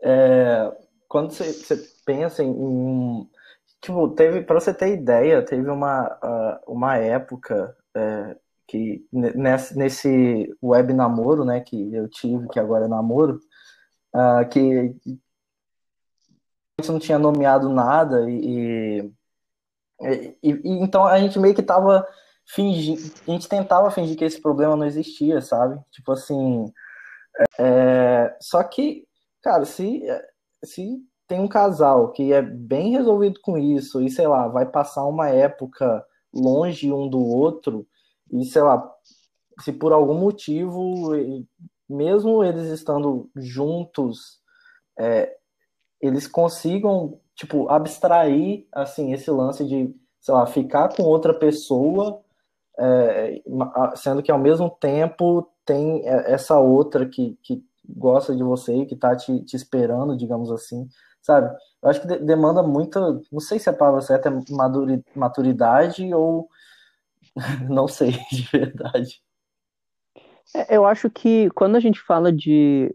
é, 0.00 0.72
quando 1.08 1.32
você, 1.32 1.76
pensa 2.06 2.44
em. 2.44 3.28
Tipo, 3.80 4.08
teve, 4.10 4.42
pra 4.42 4.60
você 4.60 4.72
ter 4.72 4.94
ideia, 4.94 5.44
teve 5.44 5.68
uma, 5.68 6.60
uma 6.68 6.96
época 6.98 7.76
é, 7.96 8.36
que 8.72 9.06
nesse, 9.12 10.56
web 10.62 10.94
namoro, 10.94 11.44
né, 11.44 11.60
que 11.60 11.92
eu 11.92 12.08
tive, 12.08 12.48
que 12.48 12.58
agora 12.58 12.86
é 12.86 12.88
namoro, 12.88 13.38
uh, 14.14 14.48
que 14.48 14.96
não 16.88 16.98
tinha 16.98 17.18
nomeado 17.18 17.68
nada 17.68 18.28
e, 18.30 19.12
e, 20.00 20.36
e, 20.42 20.58
então 20.64 21.04
a 21.04 21.18
gente 21.20 21.38
meio 21.38 21.54
que 21.54 21.62
tava 21.62 22.06
fingindo, 22.46 23.02
a 23.28 23.30
gente 23.30 23.46
tentava 23.46 23.90
fingir 23.90 24.16
que 24.16 24.24
esse 24.24 24.40
problema 24.40 24.74
não 24.74 24.86
existia, 24.86 25.42
sabe? 25.42 25.78
Tipo 25.90 26.12
assim, 26.12 26.72
é, 27.60 28.34
só 28.40 28.62
que, 28.64 29.06
cara, 29.42 29.66
se, 29.66 30.02
se 30.64 30.98
tem 31.28 31.38
um 31.40 31.48
casal 31.48 32.10
que 32.10 32.32
é 32.32 32.40
bem 32.40 32.92
resolvido 32.92 33.38
com 33.42 33.58
isso 33.58 34.00
e 34.00 34.10
sei 34.10 34.26
lá, 34.26 34.48
vai 34.48 34.64
passar 34.64 35.04
uma 35.04 35.28
época 35.28 36.02
longe 36.32 36.90
um 36.90 37.06
do 37.06 37.20
outro, 37.20 37.86
e, 38.32 38.44
sei 38.44 38.62
lá, 38.62 38.82
se 39.60 39.72
por 39.72 39.92
algum 39.92 40.14
motivo, 40.14 41.12
mesmo 41.88 42.42
eles 42.42 42.68
estando 42.68 43.30
juntos, 43.36 44.40
é, 44.98 45.36
eles 46.00 46.26
consigam, 46.26 47.20
tipo, 47.34 47.68
abstrair, 47.68 48.66
assim, 48.72 49.12
esse 49.12 49.30
lance 49.30 49.64
de, 49.64 49.94
sei 50.20 50.34
lá, 50.34 50.46
ficar 50.46 50.88
com 50.94 51.02
outra 51.02 51.34
pessoa, 51.34 52.20
é, 52.78 53.42
sendo 53.96 54.22
que 54.22 54.32
ao 54.32 54.38
mesmo 54.38 54.70
tempo 54.70 55.48
tem 55.64 56.02
essa 56.06 56.58
outra 56.58 57.06
que, 57.06 57.38
que 57.42 57.62
gosta 57.88 58.34
de 58.34 58.42
você 58.42 58.74
e 58.74 58.86
que 58.86 58.96
tá 58.96 59.14
te, 59.14 59.40
te 59.44 59.54
esperando, 59.54 60.16
digamos 60.16 60.50
assim, 60.50 60.88
sabe? 61.20 61.54
Eu 61.82 61.90
acho 61.90 62.00
que 62.00 62.06
de, 62.06 62.18
demanda 62.18 62.62
muita, 62.62 63.20
não 63.30 63.40
sei 63.40 63.58
se 63.58 63.68
a 63.68 63.72
palavra 63.72 64.00
certa 64.00 64.28
é 64.28 64.32
maturidade 65.14 66.12
ou 66.14 66.48
não 67.68 67.88
sei, 67.88 68.12
de 68.30 68.42
verdade. 68.50 69.22
É, 70.54 70.76
eu 70.76 70.84
acho 70.84 71.10
que 71.10 71.48
quando 71.50 71.76
a 71.76 71.80
gente 71.80 72.00
fala 72.00 72.32
de. 72.32 72.90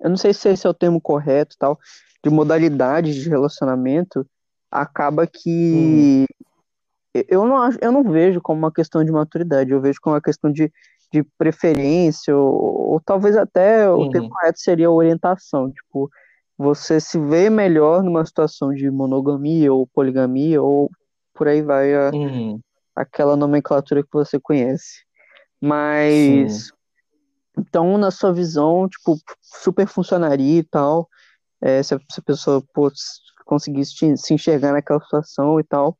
Eu 0.00 0.10
não 0.10 0.16
sei 0.16 0.32
se 0.32 0.48
esse 0.48 0.66
é 0.66 0.70
o 0.70 0.74
termo 0.74 1.00
correto 1.00 1.56
tal, 1.58 1.78
de 2.22 2.30
modalidade 2.30 3.20
de 3.20 3.28
relacionamento, 3.28 4.26
acaba 4.70 5.26
que. 5.26 6.24
Hum. 6.24 6.26
Eu, 7.28 7.46
não, 7.46 7.70
eu 7.80 7.90
não 7.90 8.04
vejo 8.04 8.40
como 8.40 8.58
uma 8.58 8.72
questão 8.72 9.02
de 9.04 9.10
maturidade, 9.10 9.72
eu 9.72 9.80
vejo 9.80 9.98
como 10.00 10.14
uma 10.14 10.22
questão 10.22 10.52
de, 10.52 10.70
de 11.12 11.24
preferência, 11.36 12.36
ou, 12.36 12.92
ou 12.92 13.00
talvez 13.00 13.36
até 13.36 13.90
uhum. 13.90 14.02
o 14.02 14.10
termo 14.10 14.28
correto 14.28 14.60
seria 14.60 14.90
orientação. 14.90 15.72
Tipo, 15.72 16.08
você 16.56 17.00
se 17.00 17.18
vê 17.18 17.50
melhor 17.50 18.04
numa 18.04 18.24
situação 18.24 18.72
de 18.72 18.88
monogamia 18.88 19.72
ou 19.72 19.86
poligamia, 19.86 20.62
ou 20.62 20.90
por 21.34 21.48
aí 21.48 21.62
vai 21.62 21.92
a, 21.94 22.10
uhum. 22.12 22.60
Aquela 23.00 23.36
nomenclatura 23.36 24.02
que 24.02 24.12
você 24.12 24.38
conhece. 24.40 25.04
Mas 25.60 26.52
Sim. 26.52 26.72
então, 27.58 27.98
na 27.98 28.10
sua 28.10 28.32
visão, 28.32 28.88
tipo, 28.88 29.16
super 29.40 29.86
funcionaria 29.86 30.60
e 30.60 30.64
tal, 30.64 31.08
é, 31.60 31.82
se, 31.82 31.94
a, 31.94 31.98
se 32.10 32.20
a 32.20 32.22
pessoa 32.22 32.62
pô, 32.72 32.90
conseguisse 33.44 34.16
se 34.16 34.34
enxergar 34.34 34.72
naquela 34.72 35.00
situação 35.00 35.58
e 35.58 35.64
tal. 35.64 35.96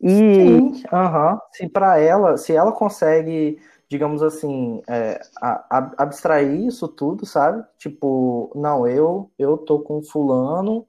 E... 0.00 0.08
Sim, 0.08 0.58
uhum. 0.92 1.38
se 1.52 1.68
para 1.68 1.98
ela, 1.98 2.36
se 2.36 2.52
ela 2.52 2.72
consegue, 2.72 3.58
digamos 3.88 4.22
assim, 4.22 4.82
é, 4.88 5.20
a, 5.40 5.78
a, 5.78 5.92
abstrair 5.98 6.66
isso 6.66 6.88
tudo, 6.88 7.24
sabe? 7.24 7.64
Tipo, 7.78 8.52
não, 8.54 8.86
eu 8.86 9.30
eu 9.38 9.56
tô 9.56 9.78
com 9.78 10.02
fulano 10.02 10.86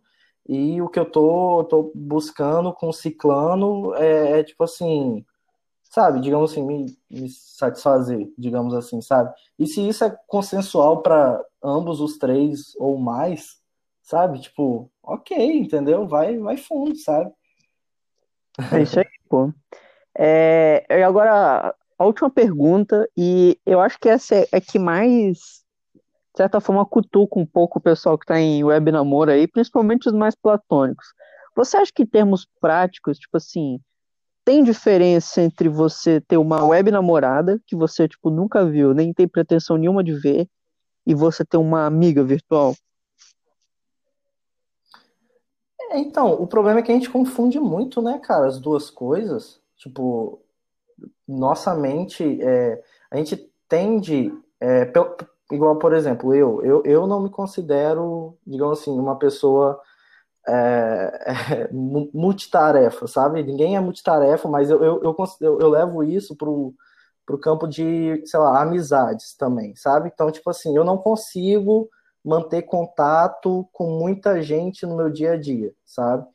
e 0.48 0.82
o 0.82 0.90
que 0.90 1.00
eu 1.00 1.06
tô, 1.06 1.64
tô 1.66 1.92
buscando 1.96 2.74
com 2.74 2.92
ciclano 2.92 3.94
é, 3.96 4.40
é 4.40 4.44
tipo 4.44 4.64
assim, 4.64 5.24
sabe, 5.94 6.22
digamos 6.22 6.52
assim, 6.52 6.66
me, 6.66 6.98
me 7.08 7.30
satisfazer, 7.30 8.28
digamos 8.36 8.74
assim, 8.74 9.00
sabe? 9.00 9.32
E 9.60 9.68
se 9.68 9.88
isso 9.88 10.04
é 10.04 10.18
consensual 10.26 11.04
para 11.04 11.40
ambos 11.64 12.02
os 12.02 12.18
três 12.18 12.76
ou 12.78 12.98
mais, 12.98 13.62
sabe? 14.02 14.40
Tipo, 14.40 14.90
ok, 15.04 15.38
entendeu? 15.60 16.08
Vai, 16.08 16.36
vai 16.40 16.58
fundo, 16.58 16.96
sabe? 16.96 17.32
É 18.72 18.82
isso 18.82 19.00
aí, 19.00 19.06
pô. 19.30 19.54
É, 20.18 20.84
agora, 21.06 21.76
a 22.00 22.06
última 22.06 22.32
pergunta, 22.32 23.08
e 23.16 23.60
eu 23.64 23.80
acho 23.80 24.00
que 24.00 24.10
essa 24.10 24.34
é, 24.34 24.48
é 24.52 24.60
que 24.60 24.80
mais, 24.80 25.64
de 25.94 26.38
certa 26.38 26.60
forma, 26.60 26.84
cutuca 26.88 27.40
um 27.40 27.46
pouco 27.46 27.78
o 27.78 27.82
pessoal 27.82 28.18
que 28.18 28.24
está 28.24 28.40
em 28.40 28.64
web 28.64 28.92
namoro 28.92 29.30
aí, 29.30 29.48
principalmente 29.48 30.08
os 30.08 30.14
mais 30.16 30.34
platônicos. 30.34 31.06
Você 31.56 31.78
acha 31.78 31.92
que 31.94 32.02
em 32.02 32.08
termos 32.08 32.48
práticos, 32.60 33.20
tipo 33.20 33.38
assim, 33.38 33.80
tem 34.46 34.64
diferença 34.64 35.42
entre 35.42 35.70
você 35.70 36.20
ter 36.22 36.38
uma 36.38 36.66
web 36.66 36.92
namorada 36.92 37.60
que 37.66 37.76
você 37.76 38.08
tipo 38.08 38.30
nunca 38.30 38.66
viu, 38.66 38.94
nem 38.94 39.14
tem 39.14 39.28
pretensão 39.28 39.78
nenhuma 39.78 40.04
de 40.04 40.14
ver, 40.14 40.48
e 41.06 41.14
você 41.14 41.44
ter 41.44 41.58
uma 41.58 41.86
amiga 41.86 42.24
virtual? 42.24 42.76
É, 45.92 46.00
então, 46.00 46.34
o 46.34 46.48
problema 46.48 46.80
é 46.80 46.84
que 46.84 46.92
a 46.92 46.96
gente 46.96 47.10
confunde 47.10 47.60
muito, 47.60 48.02
né, 48.02 48.20
cara, 48.20 48.48
as 48.48 48.60
duas 48.60 48.90
coisas. 48.90 49.62
Tipo, 49.78 50.42
nossa 51.28 51.76
mente, 51.76 52.40
é, 52.42 52.82
a 53.12 53.18
gente 53.18 53.52
tende, 53.68 54.34
é, 54.60 54.92
igual, 55.52 55.76
por 55.78 55.94
exemplo, 55.94 56.34
eu, 56.34 56.64
eu, 56.64 56.84
eu 56.86 57.08
não 57.08 57.22
me 57.22 57.30
considero, 57.30 58.38
digamos 58.46 58.80
assim, 58.80 58.98
uma 58.98 59.18
pessoa 59.18 59.80
é, 60.48 61.24
é, 61.68 61.70
multitarefa, 61.72 63.08
sabe? 63.08 63.44
Ninguém 63.44 63.76
é 63.76 63.80
multitarefa, 63.80 64.48
mas 64.48 64.70
eu, 64.70 64.84
eu, 64.84 65.02
eu, 65.04 65.16
eu, 65.42 65.60
eu 65.60 65.70
levo 65.70 66.04
isso 66.04 66.36
pro, 66.36 66.74
pro 67.26 67.40
campo 67.40 67.68
de, 67.68 68.22
sei 68.26 68.40
lá, 68.40 68.62
amizades 68.62 69.36
também, 69.36 69.76
sabe? 69.76 70.12
Então, 70.14 70.32
tipo 70.32 70.50
assim, 70.50 70.76
eu 70.76 70.84
não 70.84 70.98
consigo 70.98 71.90
manter 72.24 72.64
contato 72.64 73.68
com 73.74 74.00
muita 74.00 74.42
gente 74.42 74.86
no 74.86 74.96
meu 74.96 75.10
dia 75.10 75.34
a 75.34 75.38
dia, 75.38 75.74
sabe? 75.86 76.26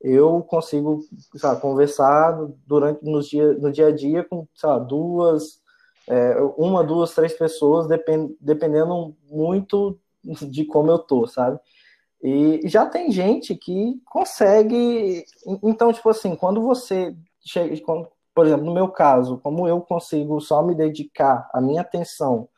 Eu 0.00 0.42
consigo, 0.42 1.00
sabe, 1.36 1.60
conversar 1.60 2.38
durante 2.66 3.02
nos 3.04 3.28
dia, 3.28 3.52
no 3.54 3.72
dia 3.72 3.88
a 3.88 3.92
dia 3.92 4.24
com, 4.24 4.46
sabe, 4.54 4.88
duas, 4.88 5.60
é, 6.06 6.36
uma, 6.56 6.84
duas, 6.84 7.14
três 7.14 7.32
pessoas, 7.32 7.86
depend, 7.86 8.36
dependendo 8.40 9.16
muito 9.30 9.98
de 10.22 10.64
como 10.64 10.90
eu 10.90 10.98
tô, 10.98 11.26
sabe? 11.26 11.58
E 12.26 12.66
já 12.66 12.86
tem 12.86 13.12
gente 13.12 13.54
que 13.54 14.00
consegue. 14.06 15.22
Então, 15.62 15.92
tipo 15.92 16.08
assim, 16.08 16.34
quando 16.34 16.62
você 16.62 17.14
chega. 17.46 17.76
Por 18.34 18.46
exemplo, 18.46 18.64
no 18.64 18.72
meu 18.72 18.88
caso, 18.88 19.38
como 19.38 19.68
eu 19.68 19.80
consigo 19.82 20.40
só 20.40 20.62
me 20.62 20.74
dedicar 20.74 21.48
a 21.52 21.60
minha 21.60 21.82
atenção 21.82 22.48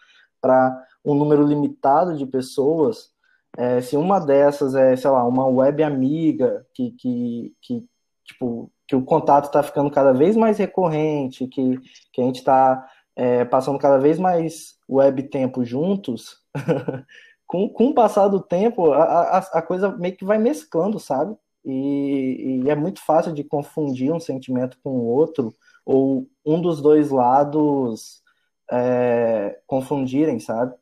para 0.40 0.86
um 1.04 1.14
número 1.14 1.44
limitado 1.44 2.16
de 2.16 2.24
pessoas, 2.24 3.10
é, 3.58 3.80
se 3.80 3.96
uma 3.96 4.20
dessas 4.20 4.74
é, 4.76 4.94
sei 4.94 5.10
lá, 5.10 5.24
uma 5.24 5.46
web 5.46 5.82
amiga 5.82 6.64
que, 6.72 6.92
que, 6.92 7.52
que 7.60 7.84
tipo, 8.24 8.70
que 8.86 8.94
o 8.94 9.04
contato 9.04 9.46
está 9.46 9.62
ficando 9.62 9.90
cada 9.90 10.12
vez 10.12 10.36
mais 10.36 10.58
recorrente, 10.58 11.46
que, 11.48 11.78
que 12.12 12.20
a 12.20 12.24
gente 12.24 12.38
está 12.38 12.88
é, 13.16 13.44
passando 13.44 13.78
cada 13.78 13.98
vez 13.98 14.18
mais 14.18 14.76
web 14.88 15.24
tempo 15.24 15.64
juntos, 15.64 16.38
com, 17.46 17.68
com 17.68 17.88
o 17.88 17.94
passar 17.94 18.28
do 18.28 18.40
tempo, 18.40 18.92
a, 18.92 19.02
a, 19.02 19.38
a 19.38 19.62
coisa 19.62 19.96
meio 19.96 20.16
que 20.16 20.24
vai 20.24 20.38
mesclando, 20.38 20.98
sabe? 20.98 21.36
E, 21.64 22.62
e, 22.64 22.70
é 22.70 22.74
muito 22.74 23.00
fácil 23.00 23.32
de 23.32 23.42
confundir 23.42 24.12
um 24.12 24.20
sentimento 24.20 24.78
com 24.82 24.90
o 24.90 25.04
outro, 25.04 25.54
ou 25.84 26.28
um 26.44 26.60
dos 26.60 26.80
dois 26.80 27.10
lados 27.10 28.22
é, 28.70 29.58
confundirem, 29.66 30.38
sabe? 30.38 30.74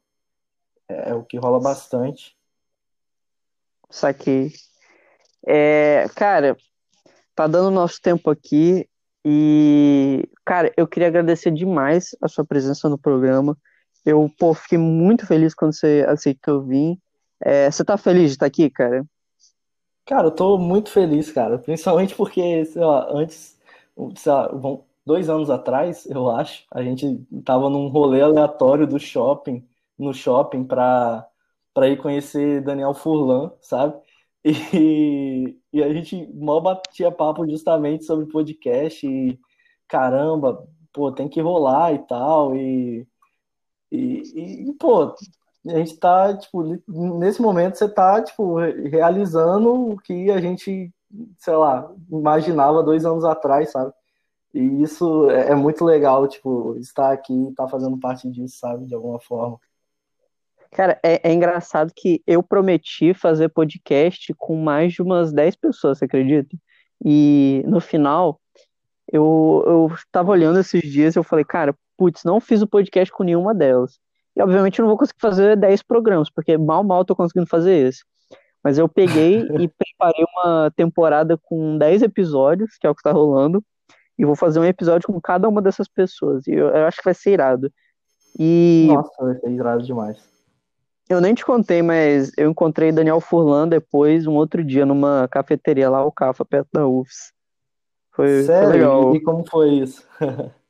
É, 0.89 1.11
é, 1.11 1.15
o 1.15 1.23
que 1.23 1.39
rola 1.39 1.61
bastante. 1.61 2.37
Saquei. 3.91 4.53
É, 5.47 6.07
cara, 6.15 6.57
tá 7.35 7.47
dando 7.47 7.71
nosso 7.71 8.01
tempo 8.01 8.31
aqui 8.31 8.89
e, 9.25 10.29
cara, 10.45 10.73
eu 10.77 10.87
queria 10.87 11.09
agradecer 11.09 11.51
demais 11.51 12.15
a 12.21 12.29
sua 12.29 12.45
presença 12.45 12.89
no 12.89 12.99
programa. 12.99 13.57
Eu, 14.05 14.31
pô, 14.39 14.53
fiquei 14.55 14.79
muito 14.79 15.27
feliz 15.27 15.55
quando 15.55 15.73
você 15.73 16.05
aceitou 16.09 16.63
vir. 16.63 16.99
É, 17.41 17.71
você 17.71 17.85
tá 17.85 17.97
feliz 17.97 18.31
de 18.31 18.33
estar 18.33 18.47
aqui, 18.47 18.69
cara? 18.71 19.05
Cara, 20.07 20.27
eu 20.27 20.31
tô 20.31 20.59
muito 20.59 20.91
feliz, 20.91 21.33
cara. 21.33 21.59
Principalmente 21.59 22.15
porque, 22.15 22.65
sei 22.67 22.83
lá, 22.83 23.09
antes, 23.11 23.59
sei 24.17 24.33
lá, 24.33 24.51
dois 25.05 25.29
anos 25.29 25.51
atrás, 25.51 26.07
eu 26.07 26.31
acho, 26.31 26.65
a 26.71 26.83
gente 26.83 27.27
tava 27.45 27.71
num 27.71 27.89
rolê 27.89 28.21
aleatório 28.21 28.87
do 28.87 28.99
shopping, 28.99 29.67
no 29.99 30.13
shopping, 30.13 30.65
pra, 30.65 31.27
pra 31.73 31.89
ir 31.89 31.97
conhecer 31.99 32.63
Daniel 32.63 32.95
Furlan, 32.95 33.53
sabe? 33.61 33.95
E, 34.75 35.57
e 35.73 35.83
a 35.83 35.93
gente 35.95 36.31
mal 36.35 36.61
batia 36.61 37.11
papo 37.11 37.49
justamente 37.49 38.05
sobre 38.05 38.27
podcast 38.27 39.07
e 39.07 39.39
caramba, 39.89 40.69
pô, 40.93 41.11
tem 41.11 41.29
que 41.29 41.41
rolar 41.41 41.95
e 41.95 41.99
tal. 42.01 42.55
E 42.55 43.07
e, 43.97 44.69
e, 44.69 44.73
pô, 44.75 45.15
a 45.67 45.79
gente 45.79 45.97
tá, 45.97 46.37
tipo, 46.37 46.63
nesse 46.87 47.41
momento 47.41 47.77
você 47.77 47.89
tá, 47.89 48.23
tipo, 48.23 48.57
realizando 48.57 49.93
o 49.93 49.99
que 49.99 50.31
a 50.31 50.41
gente, 50.41 50.93
sei 51.39 51.57
lá, 51.57 51.91
imaginava 52.11 52.83
dois 52.83 53.05
anos 53.05 53.25
atrás, 53.25 53.71
sabe? 53.71 53.93
E 54.53 54.83
isso 54.83 55.31
é, 55.31 55.51
é 55.51 55.55
muito 55.55 55.85
legal, 55.85 56.29
tipo, 56.29 56.77
estar 56.79 57.13
aqui 57.13 57.49
estar 57.49 57.65
tá 57.65 57.69
fazendo 57.69 57.99
parte 57.99 58.31
disso, 58.31 58.59
sabe, 58.59 58.87
de 58.87 58.95
alguma 58.95 59.21
forma. 59.21 59.59
Cara, 60.71 60.99
é, 61.03 61.29
é, 61.29 61.33
engraçado 61.33 61.93
que 61.95 62.23
eu 62.27 62.43
prometi 62.43 63.15
fazer 63.15 63.49
podcast 63.49 64.35
com 64.35 64.57
mais 64.57 64.93
de 64.93 65.03
umas 65.03 65.33
10 65.33 65.57
pessoas, 65.57 65.99
você 65.99 66.05
acredita? 66.05 66.57
E 67.05 67.63
no 67.67 67.81
final, 67.81 68.41
eu, 69.13 69.63
eu 69.67 69.93
tava 70.11 70.33
olhando 70.33 70.59
esses 70.59 70.83
dias 70.83 71.15
e 71.15 71.19
eu 71.19 71.23
falei, 71.23 71.45
cara, 71.45 71.77
putz, 71.97 72.25
não 72.25 72.41
fiz 72.41 72.63
o 72.63 72.67
podcast 72.67 73.13
com 73.13 73.25
nenhuma 73.25 73.55
delas. 73.55 73.99
E 74.37 74.43
obviamente 74.43 74.79
eu 74.79 74.85
não 74.85 74.91
vou 74.91 74.99
conseguir 74.99 75.21
fazer 75.21 75.57
10 75.57 75.83
programas, 75.83 76.31
porque 76.31 76.59
mal, 76.59 76.83
mal 76.83 77.05
tô 77.05 77.15
conseguindo 77.15 77.47
fazer 77.47 77.75
esse. 77.87 78.05
Mas 78.63 78.79
eu 78.79 78.89
peguei 78.89 79.41
e 79.61 79.69
preparei 79.69 80.25
uma 80.37 80.71
temporada 80.75 81.39
com 81.43 81.79
10 81.79 82.03
episódios, 82.03 82.77
que 82.79 82.87
é 82.87 82.91
o 82.91 82.95
que 82.95 83.03
tá 83.03 83.13
rolando, 83.13 83.63
e 84.19 84.25
vou 84.25 84.35
fazer 84.35 84.59
um 84.59 84.65
episódio 84.65 85.07
com 85.07 85.21
cada 85.21 85.49
uma 85.49 85.63
dessas 85.63 85.89
pessoas. 85.89 86.47
E 86.47 86.53
eu, 86.53 86.69
eu 86.69 86.87
acho 86.87 86.99
que 86.99 87.05
vai 87.05 87.15
ser 87.15 87.33
irado. 87.33 87.73
E. 88.39 88.89
Nossa, 88.89 89.25
vai 89.25 89.35
ser 89.37 89.51
irado 89.51 89.83
demais. 89.83 90.35
Eu 91.09 91.21
nem 91.21 91.35
te 91.35 91.45
contei, 91.45 91.83
mas 91.83 92.33
eu 92.37 92.51
encontrei 92.51 92.91
Daniel 92.91 93.21
Furlan 93.21 93.69
depois, 93.69 94.27
um 94.27 94.35
outro 94.35 94.65
dia, 94.65 94.87
numa 94.87 95.29
cafeteria 95.29 95.91
lá, 95.91 96.03
o 96.05 96.11
Cafa, 96.11 96.45
perto 96.45 96.69
da 96.73 96.89
UFS. 96.89 97.33
Foi, 98.11 98.45
Sério? 98.45 98.69
Foi 98.69 98.73
legal. 98.73 99.15
E 99.15 99.21
como 99.21 99.45
foi 99.49 99.71
isso? 99.75 100.07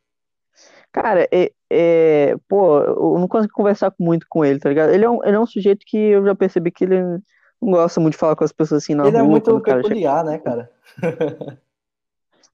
Cara, 0.95 1.27
é, 1.33 1.51
é, 1.69 2.37
pô, 2.49 2.79
eu 2.79 3.19
não 3.19 3.27
consigo 3.27 3.53
conversar 3.53 3.93
muito 3.99 4.27
com 4.31 4.45
ele, 4.45 4.61
tá 4.61 4.69
ligado? 4.69 4.91
Ele 4.91 5.05
é, 5.05 5.11
um, 5.11 5.25
ele 5.25 5.35
é 5.35 5.41
um 5.41 5.45
sujeito 5.45 5.85
que 5.85 5.99
eu 5.99 6.25
já 6.25 6.37
percebi 6.37 6.71
que 6.71 6.85
ele 6.85 7.03
não 7.61 7.73
gosta 7.73 8.01
muito 8.01 8.13
de 8.13 8.19
falar 8.19 8.37
com 8.37 8.45
as 8.45 8.53
pessoas 8.53 8.85
assim 8.85 8.95
na 8.95 9.09
ele 9.09 9.17
é 9.17 9.21
rua. 9.21 9.37
Ele 9.37 9.49
é 9.49 9.53
muito 9.53 9.61
peculiar, 9.61 10.25
né, 10.25 10.39
cara? 10.39 10.71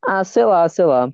ah, 0.09 0.25
sei 0.25 0.47
lá, 0.47 0.67
sei 0.71 0.87
lá. 0.87 1.13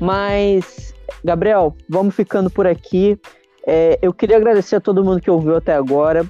Mas, 0.00 0.92
Gabriel, 1.24 1.76
vamos 1.88 2.16
ficando 2.16 2.50
por 2.50 2.66
aqui. 2.66 3.16
É, 3.64 3.96
eu 4.02 4.12
queria 4.12 4.38
agradecer 4.38 4.74
a 4.74 4.80
todo 4.80 5.04
mundo 5.04 5.20
que 5.20 5.30
ouviu 5.30 5.54
até 5.54 5.72
agora. 5.72 6.28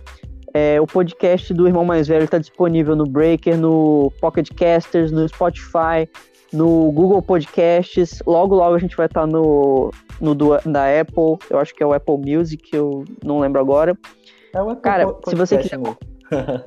É, 0.53 0.79
o 0.79 0.87
podcast 0.87 1.55
do 1.55 1.67
Irmão 1.67 1.83
Mais 1.83 2.09
Velho 2.09 2.25
está 2.25 2.37
disponível 2.37 2.95
no 2.95 3.07
Breaker, 3.07 3.57
no 3.57 4.13
Pocket 4.21 4.51
Casters, 4.55 5.11
no 5.11 5.27
Spotify, 5.27 6.07
no 6.53 6.93
Google 6.93 7.23
Podcasts. 7.23 8.23
Logo, 8.27 8.55
logo 8.55 8.75
a 8.75 8.79
gente 8.79 8.97
vai 8.97 9.07
estar 9.07 9.27
no, 9.27 9.91
no 10.21 10.35
do, 10.35 10.59
da 10.65 11.01
Apple. 11.01 11.39
Eu 11.51 11.59
acho 11.59 11.75
que 11.75 11.83
é 11.83 11.87
o 11.87 11.93
Apple 11.93 12.19
Music, 12.19 12.69
eu 12.73 13.05
não 13.25 13.41
lembro 13.41 13.61
agora. 13.61 13.97
É 14.55 14.63
o 14.63 14.69
Apple 14.71 14.83
Cara, 14.83 15.07
Podcast, 15.07 15.31
se 15.31 15.37
você 15.37 15.59
quiser. 15.59 15.81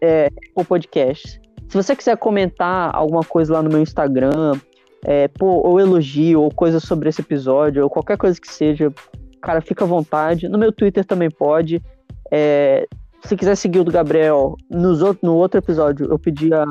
é, 0.00 0.26
Apple 0.26 0.64
Podcast. 0.64 1.40
Se 1.68 1.76
você 1.76 1.96
quiser 1.96 2.16
comentar 2.16 2.94
alguma 2.94 3.22
coisa 3.22 3.54
lá 3.54 3.62
no 3.62 3.70
meu 3.70 3.80
Instagram, 3.80 4.58
é, 5.04 5.28
pô, 5.28 5.46
ou 5.46 5.80
elogio, 5.80 6.42
ou 6.42 6.50
coisa 6.50 6.78
sobre 6.80 7.08
esse 7.08 7.20
episódio, 7.20 7.82
ou 7.82 7.90
qualquer 7.90 8.16
coisa 8.16 8.40
que 8.40 8.50
seja, 8.52 8.92
cara, 9.40 9.60
fica 9.60 9.84
à 9.84 9.86
vontade. 9.86 10.48
No 10.48 10.58
meu 10.58 10.72
Twitter 10.72 11.04
também 11.04 11.30
pode. 11.30 11.82
É, 12.30 12.86
se 13.24 13.36
quiser 13.36 13.56
seguir 13.56 13.80
o 13.80 13.84
do 13.84 13.92
Gabriel, 13.92 14.56
nos, 14.70 15.00
no 15.22 15.36
outro 15.36 15.58
episódio 15.58 16.08
eu 16.10 16.18
pedi 16.18 16.52
a, 16.52 16.64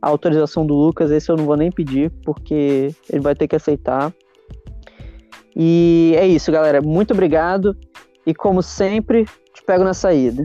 a, 0.00 0.08
autorização 0.08 0.66
do 0.66 0.74
Lucas, 0.74 1.10
esse 1.10 1.30
eu 1.30 1.36
não 1.36 1.44
vou 1.44 1.56
nem 1.56 1.70
pedir, 1.70 2.10
porque 2.24 2.94
ele 3.10 3.20
vai 3.20 3.34
ter 3.34 3.48
que 3.48 3.56
aceitar. 3.56 4.12
E 5.54 6.14
é 6.16 6.26
isso, 6.26 6.50
galera. 6.52 6.80
Muito 6.80 7.12
obrigado. 7.12 7.76
E 8.26 8.34
como 8.34 8.62
sempre, 8.62 9.24
te 9.24 9.62
pego 9.64 9.84
na 9.84 9.94
saída. 9.94 10.44